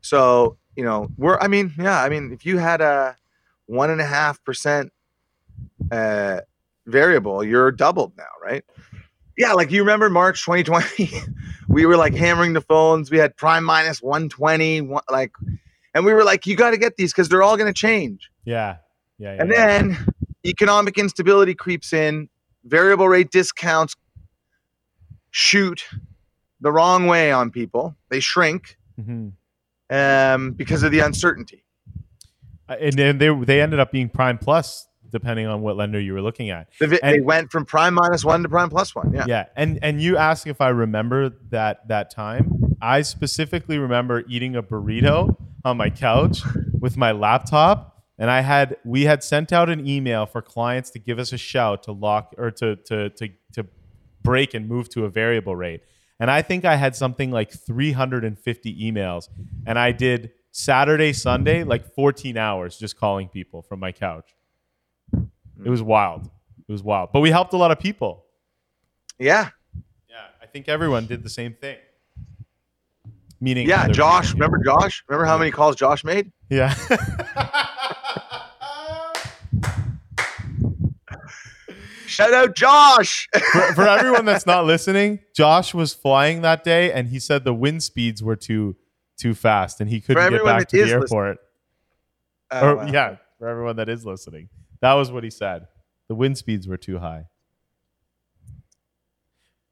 So 0.00 0.58
you 0.76 0.84
know, 0.84 1.08
we're. 1.16 1.38
I 1.38 1.48
mean, 1.48 1.72
yeah. 1.78 2.02
I 2.02 2.08
mean, 2.08 2.32
if 2.32 2.44
you 2.44 2.58
had 2.58 2.80
a 2.80 3.16
one 3.66 3.90
and 3.90 4.00
a 4.00 4.06
half 4.06 4.42
percent 4.44 4.92
uh, 5.90 6.40
variable, 6.86 7.42
you're 7.42 7.72
doubled 7.72 8.12
now, 8.16 8.24
right? 8.42 8.64
Yeah, 9.36 9.52
like 9.52 9.70
you 9.70 9.80
remember 9.80 10.08
March 10.08 10.44
2020, 10.44 11.10
we 11.68 11.84
were 11.86 11.96
like 11.96 12.14
hammering 12.14 12.54
the 12.54 12.60
phones. 12.60 13.10
We 13.10 13.18
had 13.18 13.36
prime 13.36 13.64
minus 13.64 14.02
120, 14.02 14.80
one, 14.82 15.02
like, 15.10 15.32
and 15.94 16.04
we 16.04 16.12
were 16.14 16.24
like, 16.24 16.46
you 16.46 16.56
got 16.56 16.70
to 16.70 16.78
get 16.78 16.96
these 16.96 17.12
because 17.12 17.28
they're 17.28 17.42
all 17.42 17.56
going 17.56 17.72
to 17.72 17.78
change. 17.78 18.30
Yeah. 18.44 18.76
Yeah. 19.18 19.34
yeah 19.34 19.42
And 19.42 19.50
yeah. 19.50 19.66
then 19.66 19.98
economic 20.46 20.96
instability 20.98 21.54
creeps 21.54 21.92
in, 21.92 22.28
variable 22.64 23.08
rate 23.08 23.30
discounts 23.30 23.94
shoot 25.30 25.84
the 26.60 26.72
wrong 26.72 27.06
way 27.06 27.30
on 27.30 27.50
people. 27.50 27.94
They 28.08 28.20
shrink 28.20 28.78
Mhm. 28.98 29.32
um, 29.90 30.52
because 30.52 30.82
of 30.82 30.90
the 30.90 31.00
uncertainty. 31.00 31.62
Uh, 32.68 32.76
and 32.80 32.94
then 32.94 33.18
they 33.18 33.28
they 33.44 33.60
ended 33.60 33.78
up 33.78 33.92
being 33.92 34.08
prime 34.08 34.38
plus 34.38 34.88
depending 35.10 35.46
on 35.46 35.60
what 35.62 35.76
lender 35.76 36.00
you 36.00 36.12
were 36.12 36.22
looking 36.22 36.50
at. 36.50 36.68
They, 36.80 36.86
they 36.86 36.98
And- 37.02 37.24
went 37.24 37.50
from 37.52 37.64
prime 37.64 37.94
minus 37.94 38.24
one 38.24 38.42
to 38.42 38.48
prime 38.48 38.68
plus 38.70 38.94
one. 38.94 39.12
Yeah. 39.12 39.24
Yeah. 39.26 39.44
And 39.56 39.78
and 39.82 40.00
you 40.00 40.16
asked 40.16 40.46
if 40.46 40.60
I 40.60 40.68
remember 40.68 41.30
that 41.50 41.88
that 41.88 42.10
time. 42.10 42.76
I 42.80 43.02
specifically 43.02 43.78
remember 43.78 44.22
eating 44.28 44.54
a 44.56 44.62
burrito 44.62 45.36
on 45.64 45.76
my 45.78 45.90
couch 45.90 46.40
with 46.78 46.96
my 46.96 47.12
laptop. 47.12 47.92
And 48.18 48.30
I 48.30 48.40
had 48.40 48.76
we 48.84 49.04
had 49.04 49.22
sent 49.22 49.52
out 49.52 49.68
an 49.68 49.86
email 49.86 50.26
for 50.26 50.40
clients 50.42 50.90
to 50.90 50.98
give 50.98 51.18
us 51.18 51.32
a 51.32 51.38
shout 51.38 51.82
to 51.84 51.92
lock 51.92 52.34
or 52.38 52.50
to 52.52 52.76
to 52.76 53.10
to 53.10 53.28
to 53.54 53.66
break 54.22 54.54
and 54.54 54.68
move 54.68 54.88
to 54.90 55.04
a 55.04 55.08
variable 55.10 55.54
rate. 55.56 55.82
And 56.18 56.30
I 56.30 56.40
think 56.42 56.64
I 56.64 56.76
had 56.76 56.96
something 56.96 57.30
like 57.30 57.50
350 57.52 58.90
emails. 58.92 59.28
And 59.66 59.78
I 59.78 59.92
did 59.92 60.30
Saturday, 60.50 61.12
Sunday, 61.12 61.62
like 61.64 61.94
14 61.94 62.38
hours 62.38 62.78
just 62.78 62.98
calling 62.98 63.28
people 63.28 63.60
from 63.62 63.80
my 63.80 63.92
couch. 63.92 64.34
It 65.64 65.70
was 65.70 65.82
wild. 65.82 66.24
It 66.68 66.72
was 66.72 66.82
wild. 66.82 67.10
But 67.12 67.20
we 67.20 67.30
helped 67.30 67.52
a 67.52 67.56
lot 67.56 67.70
of 67.70 67.78
people. 67.78 68.24
Yeah. 69.18 69.50
Yeah, 70.08 70.16
I 70.42 70.46
think 70.46 70.68
everyone 70.68 71.06
did 71.06 71.22
the 71.22 71.30
same 71.30 71.54
thing. 71.54 71.78
Meaning, 73.40 73.68
Yeah. 73.68 73.88
Josh, 73.88 74.32
people. 74.32 74.40
remember 74.46 74.64
Josh? 74.64 75.04
Remember 75.08 75.26
how 75.26 75.38
many 75.38 75.50
calls 75.50 75.76
Josh 75.76 76.04
made? 76.04 76.32
Yeah. 76.50 76.74
Shout 82.06 82.32
out 82.32 82.54
Josh. 82.54 83.28
for, 83.52 83.74
for 83.74 83.82
everyone 83.88 84.24
that's 84.24 84.46
not 84.46 84.64
listening, 84.64 85.20
Josh 85.34 85.74
was 85.74 85.92
flying 85.92 86.42
that 86.42 86.62
day, 86.64 86.92
and 86.92 87.08
he 87.08 87.18
said 87.18 87.44
the 87.44 87.52
wind 87.54 87.82
speeds 87.82 88.22
were 88.22 88.36
too 88.36 88.76
too 89.18 89.34
fast, 89.34 89.80
and 89.80 89.88
he 89.90 90.00
couldn't 90.00 90.30
get 90.30 90.44
back 90.44 90.68
to 90.68 90.84
the 90.84 90.90
airport. 90.90 91.38
Oh, 92.50 92.68
or 92.70 92.76
wow. 92.76 92.86
yeah, 92.86 93.16
for 93.38 93.48
everyone 93.48 93.76
that 93.76 93.88
is 93.88 94.06
listening, 94.06 94.48
that 94.80 94.94
was 94.94 95.10
what 95.10 95.24
he 95.24 95.30
said. 95.30 95.66
The 96.08 96.14
wind 96.14 96.38
speeds 96.38 96.68
were 96.68 96.76
too 96.76 96.98
high. 96.98 97.24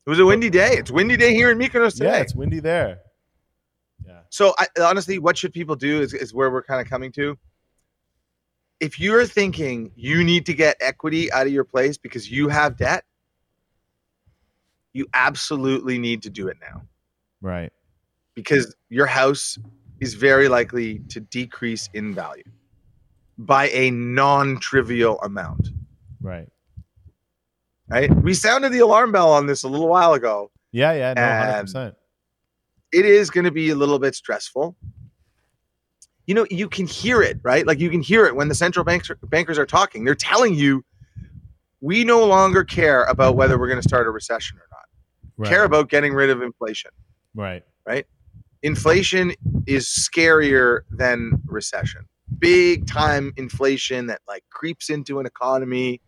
It 0.07 0.11
was 0.11 0.19
a 0.19 0.27
windy 0.27 0.51
day. 0.51 0.73
It's 0.73 0.91
windy 0.91 1.17
day 1.17 1.33
here 1.33 1.51
in 1.51 1.59
Mykonos 1.59 1.93
today. 1.93 2.07
Yeah, 2.07 2.17
it's 2.19 2.35
windy 2.35 2.61
there. 2.61 2.99
Yeah. 4.07 4.21
So 4.29 4.55
I, 4.59 4.67
honestly, 4.83 5.19
what 5.19 5.39
should 5.39 5.53
people 5.53 5.77
do 5.77 6.01
is, 6.01 6.13
is 6.13 6.35
where 6.35 6.51
we're 6.51 6.63
kind 6.63 6.81
of 6.81 6.89
coming 6.89 7.11
to. 7.13 7.39
If 8.81 9.01
you're 9.01 9.25
thinking 9.25 9.93
you 9.95 10.23
need 10.25 10.45
to 10.47 10.53
get 10.53 10.77
equity 10.81 11.33
out 11.33 11.47
of 11.47 11.53
your 11.53 11.65
place 11.65 11.97
because 11.97 12.31
you 12.31 12.49
have 12.49 12.77
debt, 12.77 13.05
you 14.93 15.07
absolutely 15.15 15.99
need 15.99 16.23
to 16.23 16.31
do 16.31 16.49
it 16.49 16.57
now 16.61 16.83
Right. 17.41 17.73
because 18.35 18.75
your 18.91 19.07
house 19.07 19.59
is 20.01 20.15
very 20.15 20.49
likely 20.49 20.99
to 21.09 21.21
decrease 21.21 21.89
in 21.95 22.15
value 22.15 22.45
by 23.39 23.69
a 23.71 23.91
non-trivial 23.91 25.21
amount. 25.21 25.69
Right. 26.21 26.49
Right? 27.89 28.15
We 28.23 28.35
sounded 28.35 28.73
the 28.73 28.79
alarm 28.81 29.13
bell 29.13 29.33
on 29.33 29.47
this 29.47 29.63
a 29.65 29.69
little 29.69 29.89
while 29.89 30.15
ago. 30.15 30.51
Yeah. 30.73 30.93
Yeah. 30.93 31.15
No. 31.15 31.23
Hundred 31.23 31.59
Um, 31.59 31.61
percent. 31.65 31.95
it 32.93 33.05
is 33.05 33.31
going 33.31 33.45
to 33.45 33.51
be 33.51 33.71
a 33.71 33.75
little 33.75 33.99
bit 33.99 34.15
stressful. 34.15 34.77
You 36.27 36.35
know, 36.35 36.47
you 36.51 36.69
can 36.69 36.87
hear 36.87 37.21
it, 37.21 37.39
right? 37.43 37.67
Like 37.67 37.79
you 37.81 37.91
can 37.91 38.01
hear 38.01 38.25
it 38.25 38.35
when 38.35 38.49
the 38.49 38.55
central 38.55 38.85
banks 38.85 39.11
bankers 39.25 39.59
are 39.59 39.67
talking. 39.67 40.05
They're 40.05 40.15
telling 40.15 40.55
you, 40.55 40.83
we 41.83 42.03
no 42.03 42.25
longer 42.25 42.65
care 42.65 43.03
about 43.05 43.37
whether 43.37 43.59
we're 43.59 43.69
going 43.69 43.83
to 43.83 43.87
start 43.87 44.07
a 44.07 44.11
recession 44.11 44.57
or 44.57 44.67
not. 44.71 44.81
Right. 45.37 45.49
Care 45.51 45.65
about 45.65 45.91
getting 45.91 46.15
rid 46.15 46.31
of 46.31 46.41
inflation. 46.41 46.93
Right. 47.35 47.63
Right. 47.87 48.07
Inflation 48.63 49.35
is 49.67 49.87
scarier 49.87 50.81
than 50.91 51.43
recession. 51.45 52.07
Big 52.39 52.87
time 52.87 53.33
inflation 53.37 54.07
that 54.07 54.21
like 54.27 54.45
creeps 54.51 54.91
into 54.91 55.21
an 55.21 55.27
economy. 55.27 56.01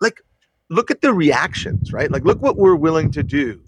Like, 0.00 0.20
look 0.70 0.90
at 0.90 1.00
the 1.00 1.12
reactions, 1.12 1.92
right? 1.92 2.10
Like, 2.10 2.24
look 2.24 2.42
what 2.42 2.56
we're 2.56 2.74
willing 2.74 3.10
to 3.12 3.22
do 3.22 3.62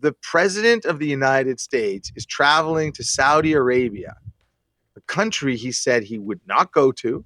the 0.00 0.12
president 0.22 0.84
of 0.84 0.98
the 0.98 1.06
United 1.06 1.60
States 1.60 2.10
is 2.16 2.24
traveling 2.24 2.92
to 2.92 3.04
Saudi 3.04 3.52
Arabia, 3.52 4.16
a 4.96 5.00
country 5.02 5.56
he 5.56 5.72
said 5.72 6.02
he 6.02 6.18
would 6.18 6.40
not 6.46 6.72
go 6.72 6.90
to, 6.92 7.24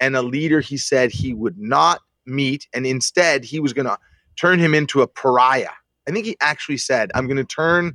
and 0.00 0.16
a 0.16 0.22
leader 0.22 0.60
he 0.60 0.76
said 0.76 1.12
he 1.12 1.32
would 1.32 1.58
not 1.58 2.00
meet, 2.26 2.66
and 2.74 2.86
instead 2.86 3.44
he 3.44 3.60
was 3.60 3.72
going 3.72 3.86
to 3.86 3.96
turn 4.36 4.58
him 4.58 4.74
into 4.74 5.02
a 5.02 5.06
pariah. 5.06 5.70
I 6.08 6.10
think 6.10 6.26
he 6.26 6.36
actually 6.40 6.78
said, 6.78 7.12
"I'm 7.14 7.26
going 7.26 7.36
to 7.36 7.44
turn 7.44 7.94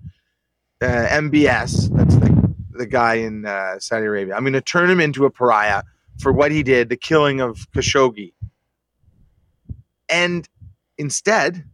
uh, 0.81 1.07
MBS, 1.09 1.93
that's 1.95 2.15
the, 2.15 2.36
the 2.77 2.85
guy 2.85 3.15
in 3.15 3.45
uh, 3.45 3.79
Saudi 3.79 4.05
Arabia, 4.05 4.35
I'm 4.35 4.43
going 4.43 4.53
to 4.53 4.61
turn 4.61 4.89
him 4.89 4.99
into 4.99 5.25
a 5.25 5.31
pariah 5.31 5.83
for 6.19 6.31
what 6.31 6.51
he 6.51 6.63
did, 6.63 6.89
the 6.89 6.97
killing 6.97 7.41
of 7.41 7.67
Khashoggi." 7.71 8.33
And 10.09 10.47
instead, 10.97 11.65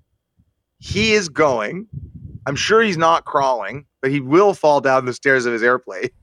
he 0.79 1.13
is 1.13 1.29
going 1.29 1.87
I'm 2.45 2.55
sure 2.55 2.81
he's 2.81 2.97
not 2.97 3.25
crawling, 3.25 3.85
but 4.01 4.11
he 4.11 4.19
will 4.19 4.53
fall 4.53 4.81
down 4.81 5.05
the 5.05 5.13
stairs 5.13 5.45
of 5.45 5.53
his 5.53 5.63
airplane. 5.63 6.09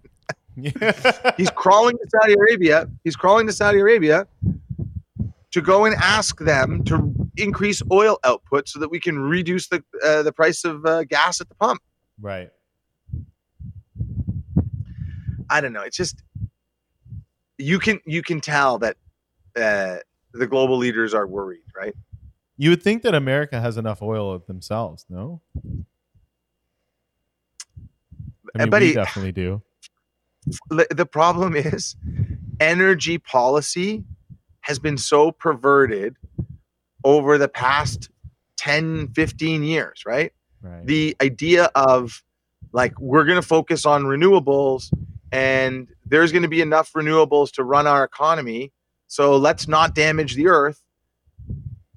He's 1.37 1.51
crawling 1.51 1.97
to 1.97 2.07
Saudi 2.11 2.35
Arabia. 2.35 2.90
He's 3.03 3.16
crawling 3.16 3.47
to 3.47 3.53
Saudi 3.53 3.79
Arabia 3.79 4.27
to 5.53 5.61
go 5.62 5.87
and 5.87 5.95
ask 5.95 6.38
them 6.40 6.85
to 6.85 7.14
increase 7.37 7.83
oil 7.90 8.19
output 8.25 8.69
so 8.69 8.79
that 8.81 8.90
we 8.90 9.01
can 9.01 9.19
reduce 9.19 9.69
the 9.69 9.83
uh, 10.05 10.23
the 10.23 10.33
price 10.33 10.64
of 10.64 10.85
uh, 10.85 11.05
gas 11.05 11.40
at 11.40 11.49
the 11.49 11.55
pump. 11.55 11.81
right. 12.21 12.51
I 15.50 15.60
don't 15.60 15.72
know. 15.72 15.82
It's 15.82 15.96
just 15.96 16.22
you 17.58 17.78
can 17.78 18.00
you 18.06 18.22
can 18.22 18.40
tell 18.40 18.78
that 18.78 18.96
uh, 19.56 19.96
the 20.32 20.46
global 20.46 20.76
leaders 20.78 21.12
are 21.12 21.26
worried, 21.26 21.64
right? 21.76 21.94
You 22.56 22.70
would 22.70 22.82
think 22.82 23.02
that 23.02 23.14
America 23.14 23.60
has 23.60 23.76
enough 23.76 24.00
oil 24.02 24.38
themselves, 24.38 25.04
no? 25.08 25.40
I 28.54 28.58
mean, 28.58 28.70
buddy- 28.70 28.86
we 28.88 28.94
definitely 28.94 29.32
do. 29.32 29.62
the 30.70 30.86
the 30.90 31.06
problem 31.06 31.54
is 31.56 31.96
energy 32.60 33.18
policy 33.18 34.04
has 34.62 34.78
been 34.78 34.96
so 34.96 35.30
perverted 35.32 36.16
over 37.04 37.38
the 37.38 37.48
past 37.48 38.10
10 38.56 39.08
15 39.14 39.62
years 39.62 40.02
right 40.06 40.32
Right. 40.62 40.84
the 40.86 41.16
idea 41.22 41.70
of 41.74 42.22
like 42.72 42.98
we're 43.00 43.24
going 43.24 43.40
to 43.40 43.46
focus 43.46 43.86
on 43.86 44.02
renewables 44.04 44.90
and 45.33 45.88
there's 46.07 46.33
going 46.33 46.43
to 46.43 46.49
be 46.49 46.61
enough 46.61 46.93
renewables 46.93 47.53
to 47.53 47.64
run 47.64 47.87
our 47.87 48.05
economy. 48.05 48.73
So 49.07 49.37
let's 49.37 49.69
not 49.69 49.95
damage 49.95 50.35
the 50.35 50.49
earth. 50.49 50.83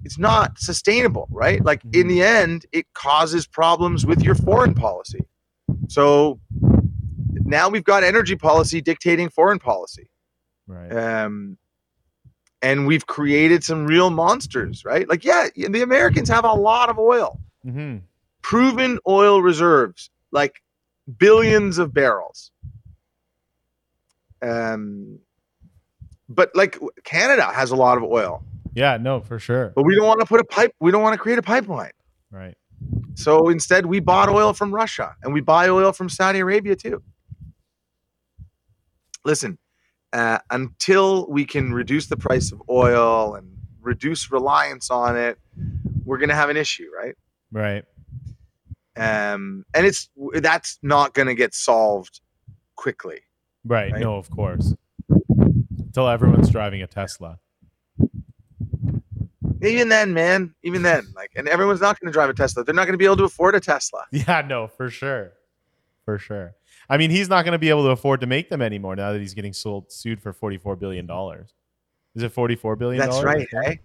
It's 0.04 0.18
not 0.20 0.60
sustainable 0.60 1.28
right? 1.32 1.64
Like 1.64 1.82
in 1.94 2.08
the 2.08 2.22
end 2.22 2.66
it 2.72 2.86
causes 2.94 3.48
problems 3.48 4.06
with 4.06 4.22
your 4.22 4.36
foreign 4.36 4.74
policy. 4.74 5.22
So 5.88 6.40
now 7.46 7.70
we've 7.70 7.84
got 7.84 8.04
energy 8.04 8.36
policy 8.36 8.82
dictating 8.82 9.30
foreign 9.30 9.60
policy. 9.60 10.10
Right. 10.66 10.92
um, 10.96 11.58
and 12.62 12.88
we've 12.88 13.06
created 13.06 13.66
some 13.66 13.86
real 13.86 14.10
monsters 14.10 14.84
right? 14.86 15.08
Like 15.08 15.24
yeah 15.24 15.48
the 15.56 15.82
americans 15.82 16.30
have 16.30 16.46
a 16.46 16.54
lot 16.54 16.90
of 16.90 17.00
oil. 17.00 17.40
Hmm 17.64 17.98
proven 18.44 19.00
oil 19.08 19.42
reserves 19.42 20.12
like 20.32 20.62
billions 21.18 21.80
of 21.80 21.94
barrels. 21.94 22.52
Um, 24.44 25.20
but 26.30 26.52
like 26.56 26.78
Canada 27.04 27.46
has 27.54 27.72
a 27.72 27.76
lot 27.76 27.98
of 27.98 28.04
oil, 28.04 28.44
Yeah, 28.74 28.98
no, 28.98 29.22
for 29.22 29.40
sure. 29.40 29.72
but 29.76 29.84
we 29.84 29.96
don't 29.96 30.06
want 30.08 30.20
to 30.20 30.26
put 30.26 30.40
a 30.40 30.44
pipe. 30.44 30.74
We 30.80 30.92
don't 30.92 31.02
want 31.02 31.14
to 31.14 31.18
create 31.20 31.38
a 31.40 31.44
pipeline. 31.44 31.92
Right. 32.32 32.56
So 33.16 33.50
instead, 33.50 33.86
we 33.86 34.00
bought 34.00 34.30
oil 34.30 34.54
from 34.54 34.74
Russia 34.74 35.16
and 35.24 35.34
we 35.34 35.42
buy 35.42 35.70
oil 35.70 35.92
from 35.94 36.10
Saudi 36.10 36.40
Arabia 36.40 36.76
too. 36.76 37.02
Listen, 39.26 39.58
uh, 40.12 40.40
until 40.50 41.28
we 41.30 41.46
can 41.46 41.74
reduce 41.74 42.08
the 42.08 42.18
price 42.18 42.52
of 42.52 42.62
oil 42.70 43.36
and 43.36 43.48
reduce 43.82 44.32
reliance 44.32 44.90
on 44.90 45.16
it, 45.18 45.38
we're 46.04 46.18
going 46.18 46.30
to 46.30 46.36
have 46.36 46.50
an 46.50 46.58
issue, 46.58 46.90
right? 46.96 47.16
Right. 47.52 47.86
Um, 48.98 49.66
and 49.74 49.86
it's 49.86 50.10
that's 50.36 50.78
not 50.84 51.14
going 51.14 51.28
to 51.28 51.36
get 51.36 51.54
solved 51.54 52.20
quickly. 52.76 53.20
Right. 53.66 53.92
Right. 53.92 54.02
No, 54.02 54.18
of 54.18 54.30
course. 54.30 54.74
Until 55.10 56.08
everyone's 56.08 56.50
driving 56.50 56.82
a 56.82 56.88
Tesla. 56.88 57.40
Even 59.62 59.88
then, 59.88 60.14
man, 60.14 60.54
even 60.64 60.82
then, 60.82 61.06
like, 61.16 61.32
and 61.36 61.48
everyone's 61.48 61.80
not 61.80 61.98
going 62.00 62.12
to 62.12 62.14
drive 62.14 62.30
a 62.30 62.34
Tesla. 62.34 62.66
They're 62.66 62.76
not 62.76 62.84
going 62.86 62.94
to 62.94 62.98
be 62.98 63.06
able 63.06 63.18
to 63.18 63.24
afford 63.24 63.56
a 63.56 63.60
Tesla. 63.62 64.04
Yeah, 64.12 64.42
no, 64.46 64.68
for 64.68 64.90
sure. 64.90 65.32
For 66.04 66.18
sure. 66.18 66.56
I 66.90 66.98
mean, 66.98 67.12
he's 67.12 67.30
not 67.30 67.46
going 67.46 67.54
to 67.54 67.60
be 67.60 67.70
able 67.70 67.84
to 67.84 67.92
afford 67.92 68.20
to 68.22 68.28
make 68.28 68.50
them 68.50 68.62
anymore 68.62 68.96
now 68.98 69.14
that 69.14 69.20
he's 69.20 69.34
getting 69.34 69.54
sold 69.54 69.90
sued 69.92 70.22
for 70.22 70.34
$44 70.34 70.78
billion. 70.78 71.10
Is 72.16 72.24
it 72.24 72.36
$44 72.36 72.78
billion? 72.78 73.00
That's 73.00 73.24
right. 73.24 73.48
Hey, 73.64 73.80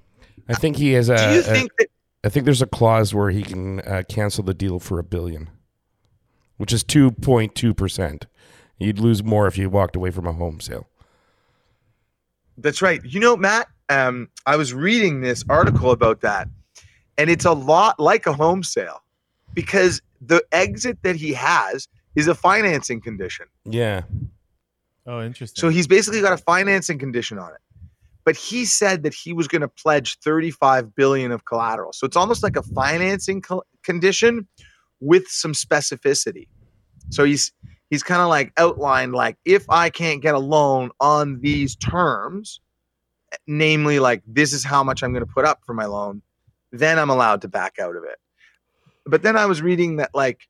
I 0.48 0.54
think 0.54 0.76
he 0.76 0.92
has 0.94 1.08
a. 1.08 1.16
do 1.16 1.34
you 1.34 1.40
a- 1.40 1.42
think 1.44 1.70
that? 1.78 1.88
I 2.24 2.28
think 2.28 2.44
there's 2.44 2.62
a 2.62 2.66
clause 2.66 3.14
where 3.14 3.30
he 3.30 3.42
can 3.42 3.78
uh, 3.80 4.02
cancel 4.08 4.42
the 4.42 4.54
deal 4.54 4.80
for 4.80 4.98
a 4.98 5.04
billion, 5.04 5.48
which 6.56 6.72
is 6.72 6.82
2.2%. 6.82 8.24
You'd 8.78 8.98
lose 8.98 9.24
more 9.24 9.46
if 9.46 9.58
you 9.58 9.68
walked 9.68 9.96
away 9.96 10.10
from 10.10 10.26
a 10.26 10.32
home 10.32 10.60
sale. 10.60 10.86
That's 12.56 12.82
right. 12.82 13.00
You 13.04 13.20
know, 13.20 13.36
Matt, 13.36 13.68
um, 13.88 14.28
I 14.46 14.56
was 14.56 14.74
reading 14.74 15.20
this 15.20 15.44
article 15.48 15.90
about 15.90 16.20
that, 16.22 16.48
and 17.16 17.30
it's 17.30 17.44
a 17.44 17.52
lot 17.52 17.98
like 17.98 18.26
a 18.26 18.32
home 18.32 18.62
sale 18.62 19.02
because 19.54 20.00
the 20.20 20.42
exit 20.52 20.98
that 21.02 21.16
he 21.16 21.32
has 21.32 21.88
is 22.14 22.28
a 22.28 22.34
financing 22.34 23.00
condition. 23.00 23.46
Yeah. 23.64 24.02
Oh, 25.06 25.22
interesting. 25.22 25.60
So 25.60 25.68
he's 25.68 25.86
basically 25.86 26.20
got 26.20 26.32
a 26.32 26.38
financing 26.38 26.98
condition 26.98 27.38
on 27.38 27.50
it. 27.52 27.60
But 28.24 28.36
he 28.36 28.66
said 28.66 29.04
that 29.04 29.14
he 29.14 29.32
was 29.32 29.48
going 29.48 29.62
to 29.62 29.68
pledge 29.68 30.18
35 30.18 30.94
billion 30.94 31.32
of 31.32 31.46
collateral. 31.46 31.94
So 31.94 32.06
it's 32.06 32.16
almost 32.16 32.42
like 32.42 32.56
a 32.56 32.62
financing 32.62 33.40
co- 33.40 33.62
condition 33.82 34.46
with 35.00 35.26
some 35.28 35.52
specificity. 35.52 36.46
So 37.10 37.24
he's 37.24 37.52
he's 37.90 38.02
kind 38.02 38.20
of 38.20 38.28
like 38.28 38.52
outlined 38.56 39.12
like 39.12 39.36
if 39.44 39.68
I 39.68 39.90
can't 39.90 40.22
get 40.22 40.34
a 40.34 40.38
loan 40.38 40.90
on 41.00 41.40
these 41.40 41.76
terms, 41.76 42.60
namely 43.46 43.98
like 43.98 44.22
this 44.26 44.52
is 44.52 44.64
how 44.64 44.82
much 44.82 45.02
I'm 45.02 45.12
going 45.12 45.24
to 45.24 45.32
put 45.32 45.44
up 45.44 45.60
for 45.66 45.74
my 45.74 45.86
loan, 45.86 46.22
then 46.72 46.98
I'm 46.98 47.10
allowed 47.10 47.42
to 47.42 47.48
back 47.48 47.74
out 47.80 47.96
of 47.96 48.04
it. 48.04 48.18
But 49.06 49.22
then 49.22 49.36
I 49.36 49.46
was 49.46 49.62
reading 49.62 49.96
that 49.96 50.10
like 50.14 50.40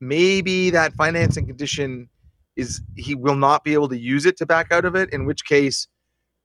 maybe 0.00 0.70
that 0.70 0.92
financing 0.94 1.46
condition 1.46 2.08
is 2.56 2.80
he 2.96 3.14
will 3.14 3.36
not 3.36 3.64
be 3.64 3.74
able 3.74 3.88
to 3.88 3.98
use 3.98 4.26
it 4.26 4.36
to 4.38 4.46
back 4.46 4.72
out 4.72 4.84
of 4.84 4.94
it 4.94 5.10
in 5.12 5.26
which 5.26 5.44
case 5.44 5.88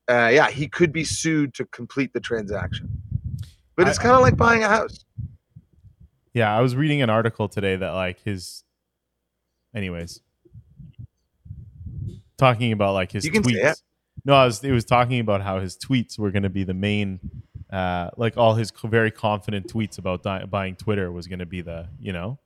uh, 0.09 0.29
yeah 0.31 0.49
he 0.49 0.67
could 0.67 0.91
be 0.91 1.03
sued 1.03 1.53
to 1.53 1.65
complete 1.65 2.11
the 2.13 2.19
transaction 2.19 2.89
but 3.75 3.87
it's 3.87 3.97
kind 3.97 4.15
of 4.15 4.21
like 4.21 4.37
buying 4.37 4.63
a 4.63 4.67
house 4.67 5.05
yeah, 6.33 6.55
I 6.55 6.61
was 6.61 6.75
reading 6.75 7.01
an 7.01 7.09
article 7.09 7.49
today 7.49 7.75
that, 7.75 7.91
like, 7.91 8.21
his. 8.21 8.63
Anyways. 9.75 10.21
Talking 12.37 12.71
about, 12.71 12.93
like, 12.93 13.11
his 13.11 13.23
You 13.25 13.31
can 13.31 13.43
say 13.43 13.53
tweets. 13.53 13.71
it. 13.71 13.81
No, 14.25 14.33
I 14.33 14.45
was, 14.45 14.63
it 14.63 14.71
was 14.71 14.85
talking 14.85 15.19
about 15.19 15.41
how 15.41 15.59
his 15.59 15.77
tweets 15.77 16.17
were 16.19 16.31
going 16.31 16.43
to 16.43 16.49
be 16.49 16.63
the 16.63 16.73
main. 16.73 17.19
Uh, 17.71 18.09
like 18.17 18.35
all 18.35 18.53
his 18.55 18.71
very 18.83 19.11
confident 19.11 19.67
tweets 19.71 19.97
about 19.97 20.23
di- 20.23 20.43
buying 20.45 20.75
Twitter 20.75 21.11
was 21.11 21.27
going 21.27 21.39
to 21.39 21.45
be 21.45 21.61
the, 21.61 21.87
you 21.99 22.11
know, 22.11 22.37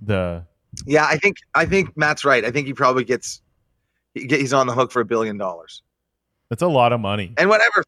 the 0.00 0.44
yeah 0.86 1.06
i 1.06 1.16
think 1.18 1.36
i 1.54 1.66
think 1.66 1.96
matt's 1.96 2.24
right 2.24 2.44
i 2.44 2.50
think 2.50 2.66
he 2.66 2.72
probably 2.72 3.02
gets 3.04 3.42
he 4.14 4.26
get- 4.26 4.38
he's 4.40 4.52
on 4.52 4.66
the 4.68 4.72
hook 4.72 4.92
for 4.92 5.00
a 5.00 5.04
billion 5.04 5.36
dollars 5.36 5.82
that's 6.50 6.62
a 6.62 6.68
lot 6.68 6.92
of 6.92 7.00
money. 7.00 7.34
and 7.36 7.48
whatever 7.48 7.82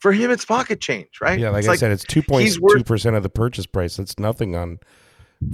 for 0.00 0.12
him 0.12 0.30
it's 0.30 0.44
pocket 0.44 0.80
change 0.80 1.20
right 1.20 1.38
Yeah, 1.38 1.50
like 1.50 1.60
it's 1.60 1.68
I 1.68 1.76
said, 1.76 1.92
it's 1.92 2.04
he's 2.12 2.60
worth- 2.60 2.84
2.2% 2.84 3.16
of 3.16 3.22
the 3.22 3.28
purchase 3.30 3.64
price. 3.66 3.96
That's 3.96 4.18
nothing 4.18 4.54
on 4.56 4.78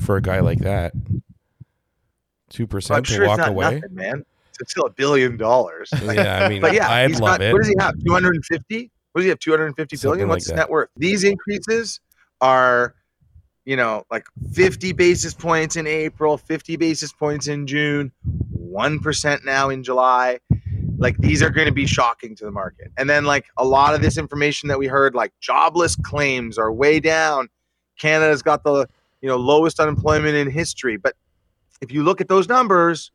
for 0.00 0.16
a 0.16 0.22
guy 0.22 0.40
like 0.40 0.58
that. 0.60 0.92
2% 2.52 3.04
to 3.04 3.12
sure 3.12 3.22
it's 3.22 3.28
walk 3.28 3.38
not 3.38 3.48
away. 3.48 3.74
nothing 3.76 3.94
man. 3.94 4.24
It's 4.60 4.72
still 4.72 4.86
a 4.86 4.90
billion 4.90 5.36
dollars. 5.36 5.90
Yeah, 6.02 6.44
I 6.44 6.48
mean, 6.48 6.60
but 6.62 6.74
yeah 6.74 6.90
I'd 6.90 7.10
he's 7.10 7.20
love 7.20 7.38
got, 7.38 7.42
it. 7.42 7.52
what 7.52 7.62
does 7.62 7.68
he 7.68 7.74
have? 7.78 7.94
250 8.04 8.90
what 9.12 9.20
does 9.20 9.24
he 9.24 9.28
have? 9.30 9.38
250 9.38 9.96
Something 9.96 10.12
billion? 10.12 10.28
Like 10.28 10.34
what's 10.36 10.44
his 10.44 10.50
that. 10.50 10.56
net 10.56 10.70
worth? 10.70 10.90
These 10.96 11.24
increases 11.24 12.00
are 12.40 12.94
you 13.64 13.76
know 13.76 14.04
like 14.10 14.26
50 14.52 14.92
basis 14.92 15.32
points 15.34 15.76
in 15.76 15.86
april 15.86 16.36
50 16.36 16.74
basis 16.74 17.12
points 17.12 17.46
in 17.46 17.64
june 17.68 18.10
1% 18.72 19.44
now 19.44 19.68
in 19.70 19.82
july. 19.82 20.38
Like 20.98 21.16
these 21.18 21.42
are 21.42 21.50
going 21.50 21.66
to 21.66 21.72
be 21.72 21.86
shocking 21.86 22.34
to 22.36 22.44
the 22.44 22.50
market. 22.50 22.90
And 22.96 23.08
then 23.10 23.24
like 23.24 23.46
a 23.56 23.64
lot 23.64 23.94
of 23.94 24.00
this 24.02 24.16
information 24.16 24.68
that 24.68 24.78
we 24.78 24.86
heard 24.86 25.14
like 25.14 25.32
jobless 25.40 25.96
claims 25.96 26.58
are 26.58 26.72
way 26.72 27.00
down. 27.00 27.48
Canada's 27.98 28.42
got 28.42 28.64
the 28.64 28.88
you 29.22 29.28
know 29.28 29.36
lowest 29.36 29.80
unemployment 29.80 30.34
in 30.36 30.50
history. 30.50 30.98
But 30.98 31.14
if 31.80 31.90
you 31.90 32.02
look 32.02 32.20
at 32.20 32.28
those 32.28 32.48
numbers 32.48 33.10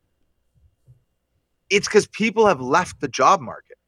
it's 1.70 1.86
because 1.86 2.06
people 2.06 2.46
have 2.46 2.62
left 2.62 2.98
the 3.00 3.08
job 3.08 3.40
market 3.42 3.78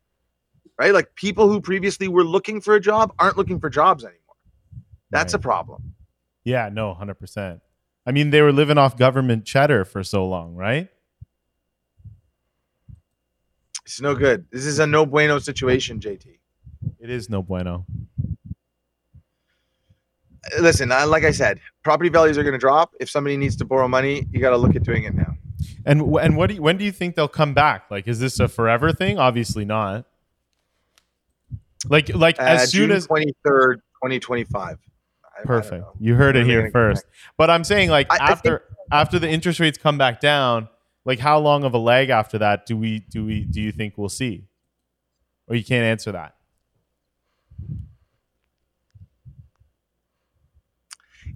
right? 0.80 0.94
Like 0.94 1.14
people 1.14 1.48
who 1.48 1.60
previously 1.60 2.08
were 2.08 2.24
looking 2.24 2.62
for 2.62 2.74
a 2.74 2.80
job 2.80 3.12
aren't 3.18 3.36
looking 3.36 3.60
for 3.60 3.68
jobs 3.68 4.02
anymore. 4.02 4.18
That's 5.10 5.34
a 5.34 5.38
problem. 5.38 5.94
Yeah, 6.42 6.70
no, 6.72 6.96
100%. 6.98 7.60
I 8.06 8.12
mean, 8.12 8.30
they 8.30 8.40
were 8.40 8.52
living 8.52 8.78
off 8.78 8.96
government 8.96 9.44
cheddar 9.44 9.84
for 9.84 10.02
so 10.02 10.26
long, 10.26 10.56
right? 10.56 10.88
it's 13.84 14.00
no 14.00 14.14
good. 14.14 14.46
This 14.50 14.64
is 14.66 14.78
a 14.78 14.86
no 14.86 15.04
bueno 15.04 15.38
situation 15.40 16.00
jt 16.00 16.38
It 16.98 17.10
is 17.10 17.28
no 17.28 17.42
bueno. 17.42 17.84
Listen 20.60 20.90
I, 20.92 21.04
like 21.04 21.24
i 21.24 21.30
said 21.30 21.60
property 21.82 22.08
values 22.08 22.38
are 22.38 22.42
going 22.42 22.52
to 22.54 22.58
drop 22.58 22.92
if 23.00 23.10
somebody 23.10 23.36
needs 23.36 23.56
to 23.56 23.64
borrow 23.64 23.88
money 23.88 24.26
you 24.32 24.40
got 24.40 24.50
to 24.50 24.56
look 24.56 24.74
at 24.76 24.82
doing 24.82 25.04
it 25.04 25.14
now 25.14 25.36
And 25.84 26.00
and 26.16 26.36
what 26.36 26.48
do 26.48 26.54
you, 26.54 26.62
when 26.62 26.76
do 26.78 26.84
you 26.84 26.92
think 26.92 27.14
they'll 27.16 27.28
come 27.28 27.52
back? 27.54 27.90
Like, 27.90 28.08
is 28.08 28.18
this 28.18 28.40
a 28.40 28.48
forever 28.48 28.92
thing? 28.92 29.18
Obviously 29.18 29.64
not. 29.66 30.06
Like 31.88 32.14
like 32.14 32.38
uh, 32.38 32.44
as 32.44 32.70
soon 32.70 32.88
June 32.88 32.96
as 32.96 33.06
23rd 33.06 33.76
2025 34.02 34.54
I- 34.54 34.68
I 34.70 35.36
don't 35.38 35.46
perfect, 35.46 35.84
you 35.98 36.14
heard 36.14 36.36
it 36.36 36.40
When 36.40 36.50
are 36.50 36.54
they 36.54 36.60
here 36.62 36.70
first. 36.70 37.04
But 37.36 37.48
I'm 37.50 37.64
saying 37.64 37.90
like 37.90 38.06
I- 38.10 38.16
I 38.16 38.30
after 38.32 38.62
after 38.92 39.18
the 39.18 39.28
interest 39.28 39.60
rates 39.60 39.78
come 39.78 39.96
back 39.98 40.20
down, 40.20 40.68
like 41.04 41.18
how 41.18 41.38
long 41.38 41.64
of 41.64 41.72
a 41.74 41.78
lag 41.78 42.10
after 42.10 42.38
that 42.38 42.66
do 42.66 42.76
we 42.76 43.00
do 43.10 43.24
we 43.24 43.44
do 43.44 43.60
you 43.60 43.72
think 43.72 43.96
we'll 43.96 44.08
see? 44.10 44.44
Or 45.48 45.56
you 45.56 45.64
can't 45.64 45.84
answer 45.84 46.12
that. 46.12 46.34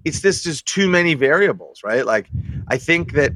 It's 0.05 0.21
this 0.21 0.43
just 0.43 0.65
too 0.65 0.87
many 0.89 1.15
variables, 1.15 1.81
right? 1.83 2.05
Like 2.05 2.29
I 2.69 2.77
think 2.77 3.13
that 3.13 3.33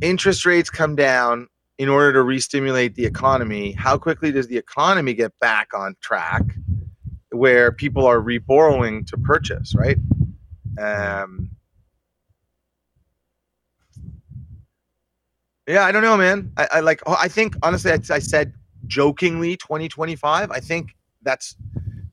interest 0.00 0.46
rates 0.46 0.70
come 0.70 0.96
down 0.96 1.48
in 1.78 1.88
order 1.88 2.14
to 2.14 2.22
re-stimulate 2.22 2.94
the 2.94 3.04
economy. 3.04 3.72
How 3.72 3.98
quickly 3.98 4.32
does 4.32 4.48
the 4.48 4.56
economy 4.56 5.14
get 5.14 5.38
back 5.40 5.68
on 5.74 5.94
track 6.00 6.42
where 7.30 7.70
people 7.70 8.06
are 8.06 8.20
re-borrowing 8.20 9.04
to 9.06 9.18
purchase, 9.18 9.74
right? 9.74 9.98
Um 10.78 11.50
Yeah, 15.68 15.84
I 15.84 15.90
don't 15.92 16.02
know, 16.02 16.16
man. 16.16 16.52
I, 16.56 16.68
I 16.74 16.80
like. 16.80 17.02
I 17.08 17.26
think 17.28 17.56
honestly, 17.62 17.90
I, 17.90 17.98
I 18.10 18.20
said 18.20 18.54
jokingly 18.86 19.56
2025. 19.56 20.50
I 20.52 20.60
think 20.60 20.94
that's, 21.22 21.56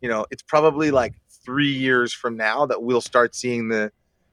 you 0.01 0.09
know, 0.09 0.25
it's 0.31 0.41
probably 0.41 0.89
like 0.89 1.13
three 1.45 1.71
years 1.73 2.13
from 2.13 2.37
now 2.37 2.65
that 2.65 2.81
we'll 2.81 3.01
start 3.01 3.35
seeing 3.35 3.67
the 3.67 3.91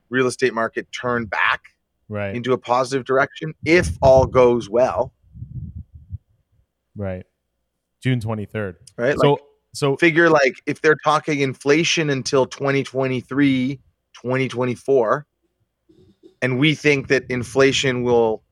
real 0.08 0.26
estate 0.26 0.54
market 0.54 0.86
turn 0.92 1.26
back 1.26 1.62
Right. 2.08 2.34
into 2.34 2.52
a 2.52 2.58
positive 2.58 3.04
direction 3.06 3.54
if 3.64 3.96
all 4.02 4.26
goes 4.26 4.68
well, 4.68 5.12
right. 6.96 7.24
June 8.02 8.20
23rd. 8.20 8.76
right? 8.96 9.16
So 9.18 9.32
like 9.32 9.40
so 9.74 9.96
figure 9.96 10.28
like 10.28 10.60
if 10.66 10.80
they're 10.80 10.98
talking 11.04 11.40
inflation 11.40 12.10
until 12.10 12.46
2023, 12.46 13.76
2024, 14.14 15.26
and 16.42 16.58
we 16.58 16.74
think 16.74 17.06
that 17.08 17.24
inflation 17.28 18.02
will 18.02 18.42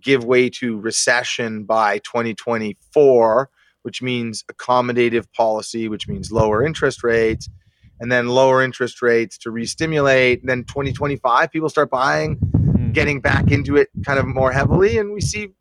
give 0.00 0.24
way 0.24 0.48
to 0.50 0.78
recession 0.78 1.64
by 1.64 1.98
2024, 1.98 3.50
which 3.82 4.00
means 4.00 4.44
accommodative 4.44 5.26
policy, 5.32 5.88
which 5.88 6.06
means 6.06 6.30
lower 6.30 6.64
interest 6.64 7.02
rates, 7.02 7.48
and 8.02 8.10
then 8.10 8.26
lower 8.26 8.62
interest 8.62 9.00
rates 9.00 9.38
to 9.38 9.50
re-stimulate. 9.52 10.44
Then 10.44 10.64
2025, 10.64 11.52
people 11.52 11.68
start 11.68 11.88
buying, 11.88 12.34
Hmm. 12.34 12.90
getting 12.90 13.20
back 13.20 13.52
into 13.52 13.76
it 13.76 13.90
kind 14.04 14.18
of 14.18 14.26
more 14.26 14.50
heavily, 14.50 14.98
and 14.98 15.12
we 15.12 15.20
see 15.20 15.52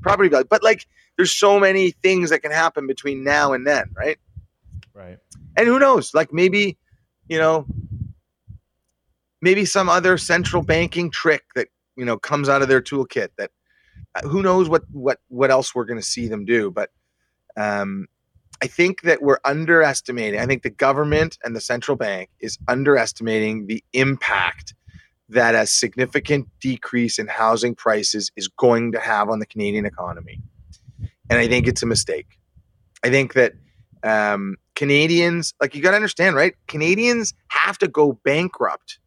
property 0.00 0.30
value. 0.30 0.46
But 0.48 0.62
like, 0.62 0.86
there's 1.18 1.30
so 1.30 1.60
many 1.60 1.90
things 1.90 2.30
that 2.30 2.40
can 2.40 2.52
happen 2.52 2.86
between 2.86 3.22
now 3.22 3.52
and 3.52 3.66
then, 3.66 3.90
right? 3.94 4.16
right. 4.94 5.18
And 5.58 5.68
who 5.68 5.78
knows? 5.78 6.14
Like 6.14 6.32
maybe, 6.32 6.78
you 7.28 7.36
know, 7.38 7.66
maybe 9.42 9.66
some 9.66 9.90
other 9.90 10.16
central 10.16 10.62
banking 10.62 11.10
trick 11.10 11.44
that 11.54 11.68
you 11.96 12.04
know 12.06 12.16
comes 12.16 12.48
out 12.48 12.62
of 12.62 12.68
their 12.68 12.80
toolkit. 12.80 13.28
That 13.36 13.50
uh, 14.14 14.26
who 14.26 14.42
knows 14.42 14.70
what 14.70 14.84
what 14.90 15.20
what 15.28 15.50
else 15.50 15.74
we're 15.74 15.84
going 15.84 16.00
to 16.00 16.06
see 16.06 16.28
them 16.28 16.46
do. 16.46 16.70
But 16.70 16.90
um, 17.58 18.06
I 18.62 18.66
think 18.66 19.02
that 19.02 19.22
we're 19.22 19.38
underestimating. 19.44 20.40
I 20.40 20.46
think 20.46 20.62
the 20.62 20.70
government 20.70 21.38
and 21.44 21.54
the 21.54 21.60
central 21.60 21.96
bank 21.96 22.30
is 22.40 22.58
underestimating 22.68 23.66
the 23.66 23.82
impact 23.92 24.74
that 25.28 25.54
a 25.54 25.66
significant 25.66 26.48
decrease 26.60 27.18
in 27.18 27.26
housing 27.26 27.74
prices 27.74 28.30
is 28.36 28.48
going 28.48 28.92
to 28.92 29.00
have 29.00 29.28
on 29.28 29.38
the 29.38 29.46
Canadian 29.46 29.86
economy. 29.86 30.40
And 31.30 31.38
I 31.38 31.48
think 31.48 31.66
it's 31.66 31.82
a 31.82 31.86
mistake. 31.86 32.38
I 33.02 33.10
think 33.10 33.34
that 33.34 33.54
um, 34.02 34.56
Canadians, 34.76 35.54
like 35.60 35.74
you 35.74 35.82
got 35.82 35.90
to 35.90 35.96
understand, 35.96 36.36
right? 36.36 36.54
Canadians 36.68 37.32
have 37.48 37.78
to 37.78 37.88
go 37.88 38.18
bankrupt 38.24 38.98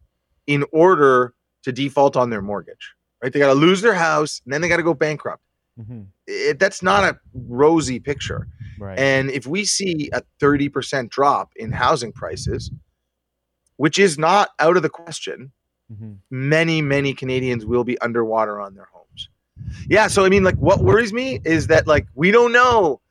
in 0.48 0.66
order 0.72 1.34
to 1.64 1.72
default 1.72 2.16
on 2.16 2.30
their 2.30 2.42
mortgage, 2.42 2.94
right? 3.22 3.32
They 3.32 3.40
got 3.40 3.48
to 3.48 3.60
lose 3.60 3.82
their 3.82 3.94
house 3.94 4.42
and 4.44 4.54
then 4.54 4.62
they 4.62 4.70
got 4.70 4.78
to 4.78 4.84
go 4.84 4.94
bankrupt. 4.94 5.44
Hmm 5.78 6.04
It, 6.26 6.60
that's 6.60 6.82
not 6.82 7.04
a 7.04 7.18
rosy 7.34 8.00
picture. 8.00 8.48
Right. 8.80 9.00
And 9.00 9.30
if 9.32 9.48
we 9.48 9.66
see 9.66 10.10
a 10.13 10.22
30% 10.42 11.10
drop 11.10 11.52
in 11.56 11.72
housing 11.72 12.12
prices, 12.12 12.72
which 13.78 14.00
is 14.00 14.18
not 14.18 14.50
out 14.60 14.78
of 14.78 14.84
the 14.84 14.90
question, 14.90 15.52
hmm 15.96 16.13
many, 16.30 16.82
many 16.82 17.13
Canadians 17.13 17.66
will 17.66 17.84
be 17.84 17.98
underwater 18.00 18.60
on 18.60 18.76
their 18.76 18.90
homes. 18.92 19.30
Yeah. 19.90 20.08
So, 20.08 20.26
I 20.26 20.30
mean, 20.30 20.44
like, 20.44 20.58
what 20.58 20.84
worries 20.84 21.13
me 21.13 21.40
is 21.44 21.68
that, 21.68 21.88
like, 21.88 22.08
we 22.13 22.32
don't 22.32 22.52
know. 22.52 23.02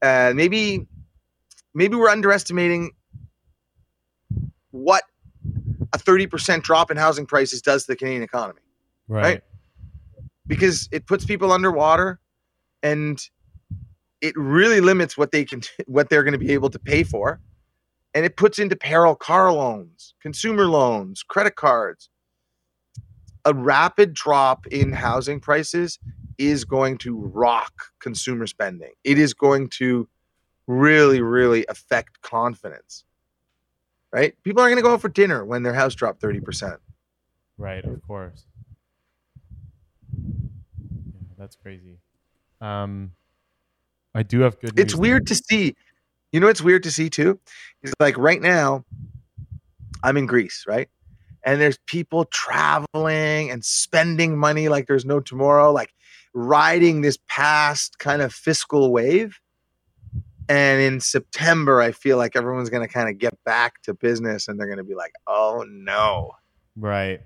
Uh, 0.00 0.32
maybe, 0.34 0.86
maybe 1.74 1.94
we're 1.94 2.08
underestimating 2.08 2.92
what 4.70 5.04
a 5.92 5.98
30% 5.98 6.62
drop 6.62 6.90
in 6.90 6.96
housing 6.96 7.26
prices 7.26 7.62
does 7.62 7.84
to 7.84 7.92
the 7.92 7.96
Canadian 7.96 8.22
economy 8.22 8.60
Right. 9.08 9.42
Because 10.46 10.88
it 10.92 11.06
puts 11.06 11.24
people 11.24 11.52
underwater 11.52 12.20
and 12.82 13.20
it 14.20 14.34
really 14.36 14.80
limits 14.80 15.16
what 15.16 15.32
they 15.32 15.44
can 15.44 15.62
what 15.86 16.08
they're 16.08 16.22
going 16.22 16.32
to 16.32 16.38
be 16.38 16.52
able 16.52 16.70
to 16.70 16.78
pay 16.78 17.02
for. 17.02 17.40
And 18.14 18.26
it 18.26 18.36
puts 18.36 18.58
into 18.58 18.76
peril 18.76 19.14
car 19.14 19.52
loans 19.52 20.14
consumer 20.20 20.66
loans 20.66 21.22
credit 21.22 21.56
cards. 21.56 22.08
A 23.44 23.52
rapid 23.52 24.14
drop 24.14 24.66
in 24.68 24.92
housing 24.92 25.40
prices 25.40 25.98
is 26.38 26.64
going 26.64 26.98
to 26.98 27.18
rock 27.18 27.72
consumer 27.98 28.46
spending. 28.46 28.92
It 29.02 29.18
is 29.18 29.34
going 29.34 29.68
to 29.70 30.08
really 30.66 31.20
really 31.20 31.66
affect 31.68 32.20
confidence. 32.22 33.04
Right? 34.12 34.34
People 34.42 34.60
aren't 34.60 34.72
going 34.72 34.82
to 34.82 34.86
go 34.86 34.92
out 34.92 35.00
for 35.00 35.08
dinner 35.08 35.42
when 35.44 35.62
their 35.62 35.72
house 35.72 35.94
dropped 35.94 36.20
30% 36.20 36.76
Right, 37.58 37.84
of 37.84 38.02
course. 38.02 38.44
That's 41.42 41.56
crazy. 41.56 41.98
Um, 42.60 43.14
I 44.14 44.22
do 44.22 44.42
have 44.42 44.60
good. 44.60 44.78
it's 44.78 44.94
weird 44.94 45.26
to 45.26 45.34
see. 45.34 45.74
You 46.30 46.38
know, 46.38 46.46
it's 46.46 46.62
weird 46.62 46.84
to 46.84 46.92
see 46.92 47.10
too. 47.10 47.40
Is 47.82 47.92
like 47.98 48.16
right 48.16 48.40
now, 48.40 48.84
I'm 50.04 50.16
in 50.16 50.26
Greece, 50.26 50.64
right? 50.68 50.88
And 51.44 51.60
there's 51.60 51.78
people 51.88 52.26
traveling 52.26 53.50
and 53.50 53.64
spending 53.64 54.38
money 54.38 54.68
like 54.68 54.86
there's 54.86 55.04
no 55.04 55.18
tomorrow, 55.18 55.72
like 55.72 55.92
riding 56.32 57.00
this 57.00 57.18
past 57.26 57.98
kind 57.98 58.22
of 58.22 58.32
fiscal 58.32 58.92
wave. 58.92 59.40
And 60.48 60.80
in 60.80 61.00
September, 61.00 61.80
I 61.80 61.90
feel 61.90 62.18
like 62.18 62.36
everyone's 62.36 62.70
going 62.70 62.86
to 62.86 62.92
kind 62.92 63.08
of 63.08 63.18
get 63.18 63.36
back 63.44 63.82
to 63.82 63.94
business 63.94 64.46
and 64.46 64.60
they're 64.60 64.68
going 64.68 64.78
to 64.78 64.84
be 64.84 64.94
like, 64.94 65.12
oh 65.26 65.66
no. 65.68 66.30
Right. 66.76 67.22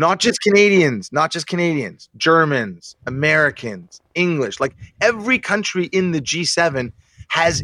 Not 0.00 0.18
just 0.18 0.40
Canadians, 0.40 1.12
not 1.12 1.30
just 1.30 1.46
Canadians, 1.46 2.08
Germans, 2.16 2.96
Americans, 3.06 4.00
English, 4.14 4.58
like 4.58 4.74
every 5.02 5.38
country 5.38 5.90
in 5.92 6.12
the 6.12 6.22
G7 6.22 6.90
has 7.28 7.62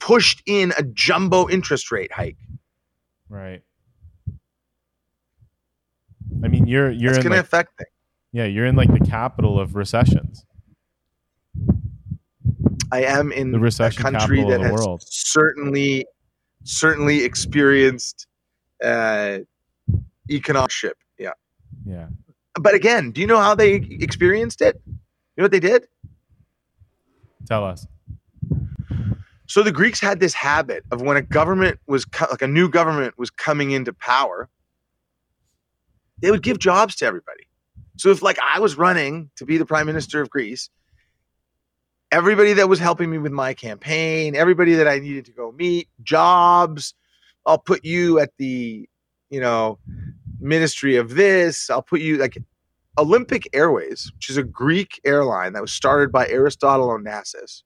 pushed 0.00 0.42
in 0.44 0.72
a 0.76 0.82
jumbo 0.82 1.48
interest 1.48 1.92
rate 1.92 2.10
hike. 2.12 2.36
Right. 3.28 3.62
I 6.42 6.48
mean, 6.48 6.66
you're 6.66 6.90
you're 6.90 7.12
going 7.12 7.30
to 7.30 7.38
affect 7.38 7.78
things. 7.78 7.90
yeah, 8.32 8.46
you're 8.46 8.66
in 8.66 8.74
like 8.74 8.92
the 8.92 9.06
capital 9.06 9.60
of 9.60 9.76
recessions. 9.76 10.44
I 12.90 13.04
am 13.04 13.30
in 13.30 13.52
The 13.52 13.58
a 13.58 13.60
recession 13.60 14.02
country 14.02 14.38
capital 14.38 14.50
that 14.50 14.60
has 14.62 14.72
world. 14.72 15.04
certainly, 15.06 16.06
certainly 16.64 17.22
experienced 17.22 18.26
uh, 18.82 19.38
economic 20.28 20.72
ship. 20.72 20.96
Yeah. 21.84 22.08
But 22.54 22.74
again, 22.74 23.10
do 23.10 23.20
you 23.20 23.26
know 23.26 23.38
how 23.38 23.54
they 23.54 23.74
experienced 23.74 24.60
it? 24.60 24.80
You 24.86 24.92
know 25.38 25.44
what 25.44 25.52
they 25.52 25.60
did? 25.60 25.86
Tell 27.46 27.64
us. 27.64 27.86
So 29.46 29.62
the 29.62 29.72
Greeks 29.72 29.98
had 29.98 30.20
this 30.20 30.34
habit 30.34 30.84
of 30.92 31.02
when 31.02 31.16
a 31.16 31.22
government 31.22 31.80
was 31.86 32.04
co- 32.04 32.28
like 32.30 32.42
a 32.42 32.46
new 32.46 32.68
government 32.68 33.18
was 33.18 33.30
coming 33.30 33.72
into 33.72 33.92
power, 33.92 34.48
they 36.20 36.30
would 36.30 36.42
give 36.42 36.58
jobs 36.58 36.94
to 36.96 37.06
everybody. 37.06 37.48
So 37.96 38.10
if 38.10 38.22
like 38.22 38.38
I 38.44 38.60
was 38.60 38.76
running 38.78 39.30
to 39.36 39.44
be 39.44 39.58
the 39.58 39.66
prime 39.66 39.86
minister 39.86 40.20
of 40.20 40.30
Greece, 40.30 40.70
everybody 42.12 42.52
that 42.54 42.68
was 42.68 42.78
helping 42.78 43.10
me 43.10 43.18
with 43.18 43.32
my 43.32 43.54
campaign, 43.54 44.36
everybody 44.36 44.74
that 44.74 44.86
I 44.86 44.98
needed 44.98 45.24
to 45.26 45.32
go 45.32 45.52
meet, 45.52 45.88
jobs, 46.02 46.94
I'll 47.44 47.58
put 47.58 47.84
you 47.84 48.18
at 48.20 48.30
the, 48.38 48.88
you 49.30 49.40
know, 49.40 49.78
ministry 50.40 50.96
of 50.96 51.14
this, 51.14 51.70
I'll 51.70 51.82
put 51.82 52.00
you 52.00 52.16
like 52.16 52.38
Olympic 52.98 53.48
Airways, 53.52 54.10
which 54.14 54.30
is 54.30 54.36
a 54.36 54.42
Greek 54.42 55.00
airline 55.04 55.52
that 55.52 55.62
was 55.62 55.72
started 55.72 56.10
by 56.10 56.28
Aristotle 56.28 56.88
Onassis 56.88 57.62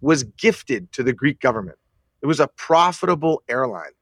was 0.00 0.24
gifted 0.24 0.92
to 0.92 1.02
the 1.02 1.12
Greek 1.12 1.40
government. 1.40 1.78
It 2.22 2.26
was 2.26 2.40
a 2.40 2.48
profitable 2.48 3.42
airline 3.48 3.92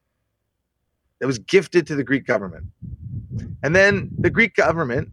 that 1.21 1.27
was 1.27 1.39
gifted 1.39 1.87
to 1.89 1.97
the 1.97 2.05
Greek 2.05 2.27
government. 2.27 2.67
And 3.63 3.75
then 3.75 4.11
the 4.19 4.31
Greek 4.31 4.55
government, 4.55 5.11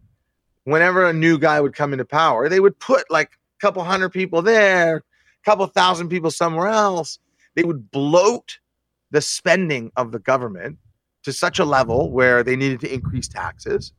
whenever 0.64 1.06
a 1.06 1.12
new 1.12 1.38
guy 1.38 1.60
would 1.60 1.74
come 1.74 1.92
into 1.92 2.04
power, 2.04 2.48
they 2.48 2.60
would 2.60 2.78
put 2.78 3.10
like 3.10 3.32
a 3.32 3.60
couple 3.60 3.82
hundred 3.82 4.10
people 4.10 4.42
there, 4.42 4.96
a 4.96 5.02
couple 5.44 5.66
thousand 5.66 6.08
people 6.08 6.30
somewhere 6.30 6.68
else. 6.68 7.18
They 7.54 7.64
would 7.64 7.90
bloat 7.90 8.58
the 9.10 9.20
spending 9.20 9.90
of 9.96 10.12
the 10.12 10.18
government 10.18 10.78
to 11.24 11.32
such 11.32 11.58
a 11.58 11.64
level 11.64 12.10
where 12.10 12.42
they 12.42 12.56
needed 12.56 12.80
to 12.80 12.92
increase 12.92 13.28
taxes. 13.28 13.92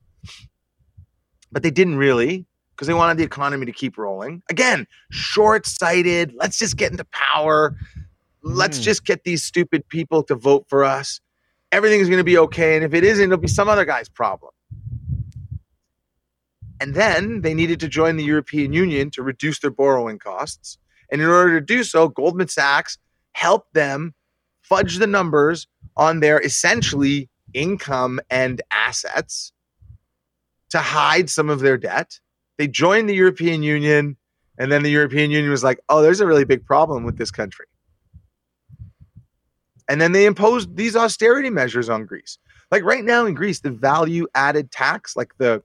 But 1.52 1.64
they 1.64 1.72
didn't 1.72 1.98
really 1.98 2.46
because 2.72 2.88
they 2.88 2.94
wanted 2.94 3.18
the 3.18 3.24
economy 3.24 3.66
to 3.68 3.72
keep 3.72 3.98
rolling. 3.98 4.42
Again, 4.50 4.88
short 5.12 5.68
sighted. 5.68 6.34
Let's 6.36 6.58
just 6.58 6.76
get 6.76 6.92
into 6.92 7.06
power. 7.06 7.76
Let's 8.42 8.80
Mm. 8.80 8.84
just 8.84 9.06
get 9.06 9.24
these 9.24 9.44
stupid 9.44 9.88
people 9.88 10.24
to 10.24 10.36
vote 10.36 10.66
for 10.68 10.84
us. 10.84 11.22
Everything's 11.72 12.08
going 12.08 12.18
to 12.18 12.24
be 12.24 12.38
okay. 12.40 12.76
And 12.76 12.84
if 12.84 12.94
it 12.94 13.04
isn't, 13.04 13.24
it'll 13.24 13.38
be 13.38 13.48
some 13.48 13.70
other 13.70 13.86
guy's 13.86 14.10
problem. 14.10 14.52
And 16.80 16.96
then 16.96 17.42
they 17.42 17.54
needed 17.54 17.80
to 17.82 17.88
join 17.88 18.18
the 18.18 18.24
European 18.24 18.74
Union 18.74 19.10
to 19.12 19.24
reduce 19.24 19.60
their 19.60 19.72
borrowing 19.72 20.20
costs. 20.20 20.78
And 21.12 21.22
in 21.22 21.28
order 21.28 21.60
to 21.60 21.65
do 21.65 21.84
so, 21.84 22.10
Goldman 22.10 22.48
Sachs 22.48 22.98
helped 23.34 23.74
them 23.74 24.13
fudge 24.62 24.98
the 24.98 25.08
numbers 25.08 25.67
on 25.98 26.19
their 26.19 26.39
essentially 26.39 27.29
income 27.54 28.19
and 28.29 28.62
assets 28.71 29.52
to 30.69 30.79
hide 30.79 31.29
some 31.29 31.50
of 31.50 31.60
their 31.60 31.77
debt 31.77 32.19
they 32.58 32.67
joined 32.67 33.10
the 33.10 33.15
European 33.15 33.63
Union, 33.63 34.17
and 34.58 34.71
then 34.71 34.83
the 34.83 34.91
European 34.91 35.31
Union 35.31 35.50
was 35.50 35.63
like, 35.63 35.79
oh, 35.89 36.02
there's 36.02 36.19
a 36.19 36.27
really 36.27 36.46
big 36.46 36.65
problem 36.65 37.04
with 37.04 37.17
this 37.17 37.31
country. 37.31 37.65
And 39.89 40.00
then 40.00 40.12
they 40.12 40.25
imposed 40.25 40.77
these 40.77 40.96
austerity 40.96 41.50
measures 41.50 41.89
on 41.89 42.06
Greece. 42.06 42.37
Like 42.71 42.83
right 42.83 43.04
now 43.04 43.25
in 43.25 43.33
Greece, 43.33 43.60
the 43.60 43.71
value 43.71 44.27
added 44.33 44.71
tax, 44.71 45.15
like 45.15 45.33
the 45.37 45.62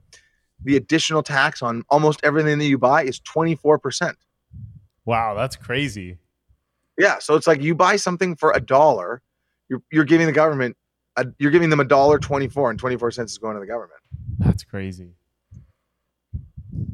the 0.65 0.75
additional 0.75 1.23
tax 1.23 1.63
on 1.63 1.85
almost 1.89 2.19
everything 2.25 2.59
that 2.59 2.65
you 2.65 2.79
buy 2.79 3.05
is 3.05 3.21
24%. 3.21 4.15
Wow, 5.05 5.35
that's 5.35 5.55
crazy. 5.55 6.19
Yeah. 6.99 7.21
So 7.21 7.37
it's 7.37 7.47
like 7.47 7.63
you 7.63 7.77
buy 7.77 7.95
something 7.95 8.35
for 8.35 8.51
a 8.51 8.61
dollar, 8.61 9.23
you're, 9.69 9.83
you're 9.91 10.05
giving 10.05 10.27
the 10.27 10.33
government, 10.33 10.77
a, 11.17 11.27
you're 11.39 11.51
giving 11.51 11.71
them 11.71 11.81
a 11.81 11.85
dollar 11.85 12.19
24 12.19 12.71
and 12.71 12.79
24 12.79 13.11
cents 13.11 13.33
is 13.33 13.39
going 13.39 13.55
to 13.55 13.61
the 13.61 13.67
government. 13.67 14.01
That's 14.39 14.65
crazy. 14.65 15.15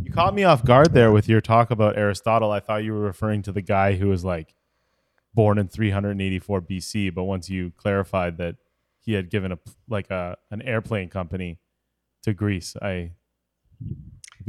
You 0.03 0.13
caught 0.13 0.35
me 0.35 0.45
off 0.45 0.65
guard 0.65 0.93
there 0.95 1.13
with 1.13 1.29
your 1.29 1.41
talk 1.41 1.71
about 1.71 1.97
Aristotle. 1.99 2.51
I 2.51 2.61
thought 2.61 2.85
you 2.85 2.93
were 2.93 3.01
referring 3.01 3.43
to 3.43 3.53
the 3.53 3.63
guy 3.63 3.95
who 3.95 4.09
was 4.09 4.25
like 4.25 4.55
born 5.35 5.59
in 5.59 5.69
384 5.69 6.63
BC, 6.63 7.15
but 7.15 7.25
once 7.25 7.51
you 7.51 7.73
clarified 7.77 8.39
that 8.39 8.57
he 9.01 9.13
had 9.13 9.29
given 9.31 9.53
a 9.53 9.59
like 9.89 10.11
a 10.11 10.37
an 10.51 10.63
airplane 10.63 11.11
company 11.11 11.59
to 12.23 12.33
Greece. 12.33 12.75
I 12.81 13.13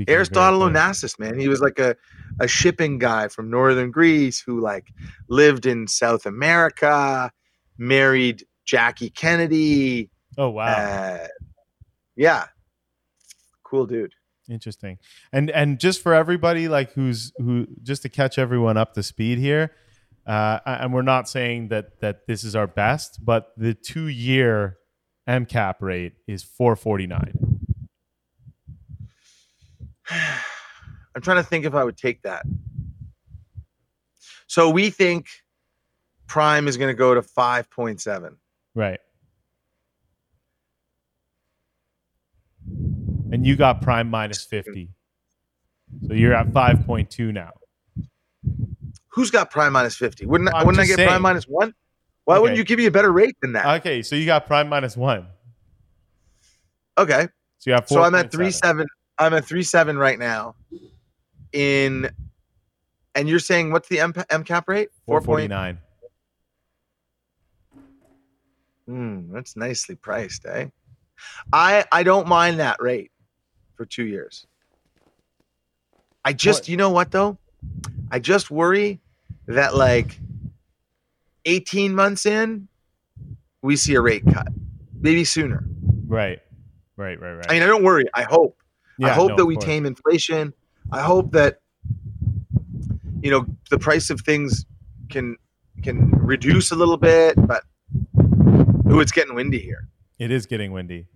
Aristotle. 0.07 0.61
Onassis, 0.61 1.19
man. 1.19 1.39
He 1.39 1.47
was 1.47 1.61
like 1.61 1.79
a, 1.79 1.95
a 2.39 2.47
shipping 2.47 2.97
guy 2.97 3.27
from 3.27 3.49
northern 3.49 3.91
Greece 3.91 4.39
who 4.39 4.59
like 4.59 4.91
lived 5.29 5.65
in 5.65 5.87
South 5.87 6.25
America, 6.25 7.31
married 7.77 8.45
Jackie 8.65 9.09
Kennedy. 9.09 10.09
Oh 10.37 10.49
wow. 10.49 10.65
Uh, 10.65 11.27
yeah. 12.15 12.45
Cool 13.63 13.85
dude. 13.85 14.13
Interesting. 14.49 14.99
And 15.31 15.49
and 15.49 15.79
just 15.79 16.01
for 16.01 16.13
everybody 16.13 16.67
like 16.67 16.93
who's 16.93 17.31
who 17.37 17.67
just 17.81 18.03
to 18.03 18.09
catch 18.09 18.37
everyone 18.37 18.77
up 18.77 18.93
to 18.93 19.03
speed 19.03 19.39
here, 19.39 19.71
uh, 20.27 20.59
and 20.65 20.93
we're 20.93 21.01
not 21.01 21.27
saying 21.27 21.69
that 21.69 21.99
that 22.01 22.27
this 22.27 22.43
is 22.43 22.55
our 22.55 22.67
best, 22.67 23.23
but 23.23 23.51
the 23.57 23.73
two 23.73 24.07
year 24.07 24.77
MCAP 25.27 25.75
rate 25.79 26.13
is 26.27 26.43
449. 26.43 27.59
I'm 31.15 31.21
trying 31.21 31.37
to 31.37 31.43
think 31.43 31.65
if 31.65 31.73
I 31.73 31.83
would 31.83 31.97
take 31.97 32.21
that. 32.23 32.45
So 34.47 34.69
we 34.69 34.89
think 34.89 35.27
Prime 36.27 36.67
is 36.67 36.77
going 36.77 36.89
to 36.89 36.97
go 36.97 37.13
to 37.13 37.21
5.7. 37.21 38.35
Right. 38.73 38.99
And 43.31 43.45
you 43.45 43.55
got 43.55 43.81
Prime 43.81 44.09
minus 44.09 44.43
50. 44.43 44.89
So 46.07 46.13
you're 46.13 46.33
at 46.33 46.47
5.2 46.47 47.33
now. 47.33 47.51
Who's 49.09 49.31
got 49.31 49.49
Prime 49.51 49.73
minus 49.73 49.95
50? 49.95 50.25
Wouldn't, 50.25 50.53
I, 50.53 50.63
wouldn't 50.63 50.81
I 50.81 50.85
get 50.85 50.97
saying. 50.97 51.07
Prime 51.07 51.21
minus 51.21 51.45
one? 51.45 51.73
Why 52.25 52.35
okay. 52.35 52.41
wouldn't 52.41 52.57
you 52.57 52.63
give 52.63 52.79
me 52.79 52.85
a 52.87 52.91
better 52.91 53.11
rate 53.11 53.35
than 53.41 53.53
that? 53.53 53.81
Okay, 53.81 54.01
so 54.01 54.15
you 54.15 54.25
got 54.25 54.47
Prime 54.47 54.67
minus 54.67 54.97
one. 54.97 55.27
Okay. 56.97 57.27
So 57.59 57.69
you 57.69 57.73
have 57.73 57.87
So 57.87 58.01
I'm 58.01 58.15
at 58.15 58.31
3.7. 58.31 58.53
Seven. 58.53 58.87
I'm 59.17 59.33
at 59.33 59.45
3.7 59.45 59.97
right 59.97 60.19
now. 60.19 60.55
In 61.53 62.09
and 63.13 63.29
you're 63.29 63.39
saying 63.39 63.71
what's 63.71 63.87
the 63.87 64.01
M- 64.01 64.43
cap 64.43 64.67
rate? 64.67 64.89
4.9. 65.07 65.77
Mm, 68.89 69.31
that's 69.31 69.55
nicely 69.55 69.95
priced, 69.95 70.45
eh? 70.45 70.67
I 71.51 71.85
I 71.91 72.03
don't 72.03 72.27
mind 72.27 72.59
that 72.59 72.77
rate 72.79 73.11
for 73.75 73.85
two 73.85 74.05
years. 74.05 74.45
I 76.23 76.33
just, 76.33 76.63
what? 76.63 76.69
you 76.69 76.77
know 76.77 76.89
what 76.89 77.11
though? 77.11 77.37
I 78.11 78.19
just 78.19 78.49
worry 78.49 78.99
that 79.47 79.75
like 79.75 80.19
18 81.45 81.93
months 81.93 82.25
in, 82.25 82.67
we 83.61 83.75
see 83.75 83.93
a 83.95 84.01
rate 84.01 84.23
cut, 84.31 84.47
maybe 84.99 85.23
sooner. 85.23 85.63
Right, 86.07 86.39
right, 86.97 87.19
right, 87.19 87.33
right. 87.33 87.45
I 87.49 87.53
mean, 87.53 87.63
I 87.63 87.67
don't 87.67 87.83
worry. 87.83 88.05
I 88.13 88.23
hope. 88.23 88.57
Yeah, 88.97 89.07
I 89.07 89.09
hope 89.11 89.31
no, 89.31 89.35
that 89.37 89.45
we 89.45 89.57
tame 89.57 89.85
inflation. 89.85 90.53
I 90.91 91.01
hope 91.01 91.31
that 91.31 91.59
you 93.21 93.31
know 93.31 93.45
the 93.69 93.77
price 93.77 94.09
of 94.09 94.21
things 94.21 94.65
can 95.09 95.37
can 95.83 96.09
reduce 96.11 96.71
a 96.71 96.75
little 96.75 96.97
bit, 96.97 97.35
but 97.37 97.63
ooh, 98.89 98.99
it's 98.99 99.11
getting 99.11 99.35
windy 99.35 99.59
here. 99.59 99.87
It 100.19 100.31
is 100.31 100.45
getting 100.45 100.71
windy. 100.71 101.07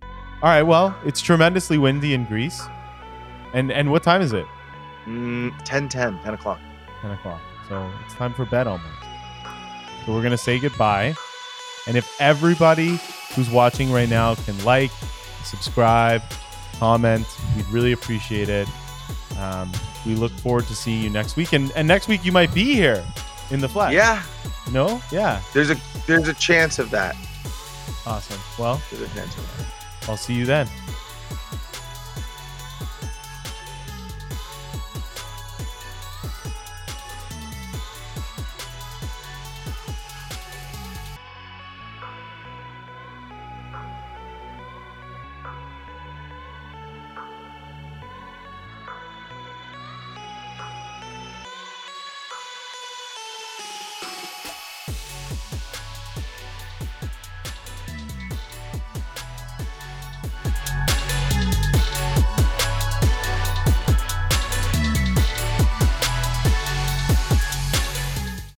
All 0.42 0.48
right, 0.48 0.62
well, 0.62 0.96
it's 1.04 1.20
tremendously 1.20 1.78
windy 1.78 2.14
in 2.14 2.24
Greece. 2.24 2.62
And 3.52 3.70
and 3.72 3.90
what 3.90 4.02
time 4.02 4.22
is 4.22 4.32
it? 4.32 4.46
Mm, 5.06 5.52
10, 5.64 5.88
10, 5.88 6.20
10 6.22 6.34
o'clock. 6.34 6.60
10 7.02 7.10
o'clock. 7.12 7.40
So 7.68 7.90
it's 8.04 8.14
time 8.14 8.34
for 8.34 8.44
bed 8.44 8.66
almost. 8.66 8.88
So 10.04 10.12
we're 10.12 10.20
going 10.20 10.30
to 10.32 10.38
say 10.38 10.58
goodbye. 10.58 11.14
And 11.86 11.96
if 11.96 12.20
everybody 12.20 13.00
who's 13.34 13.50
watching 13.50 13.90
right 13.92 14.08
now 14.08 14.34
can 14.34 14.62
like, 14.64 14.90
subscribe, 15.44 16.22
comment, 16.78 17.26
we'd 17.56 17.66
really 17.68 17.92
appreciate 17.92 18.48
it. 18.48 18.68
Um, 19.38 19.72
we 20.06 20.14
look 20.14 20.32
forward 20.32 20.66
to 20.66 20.74
seeing 20.74 21.02
you 21.02 21.10
next 21.10 21.36
week. 21.36 21.52
And, 21.52 21.72
and 21.74 21.88
next 21.88 22.08
week, 22.08 22.24
you 22.24 22.32
might 22.32 22.52
be 22.52 22.74
here 22.74 23.04
in 23.50 23.60
the 23.60 23.68
flesh. 23.68 23.94
Yeah, 23.94 24.22
No? 24.70 25.00
Yeah. 25.10 25.40
there's 25.54 25.70
a 25.70 25.76
there's 26.06 26.28
a 26.28 26.34
chance 26.34 26.78
of 26.78 26.90
that. 26.90 27.16
Awesome. 28.06 28.40
Well, 28.58 28.80
There's 28.90 29.02
a 29.02 29.14
chance 29.14 29.36
of 29.36 29.58
that. 29.58 30.08
I'll 30.08 30.16
see 30.16 30.34
you 30.34 30.46
then. 30.46 30.66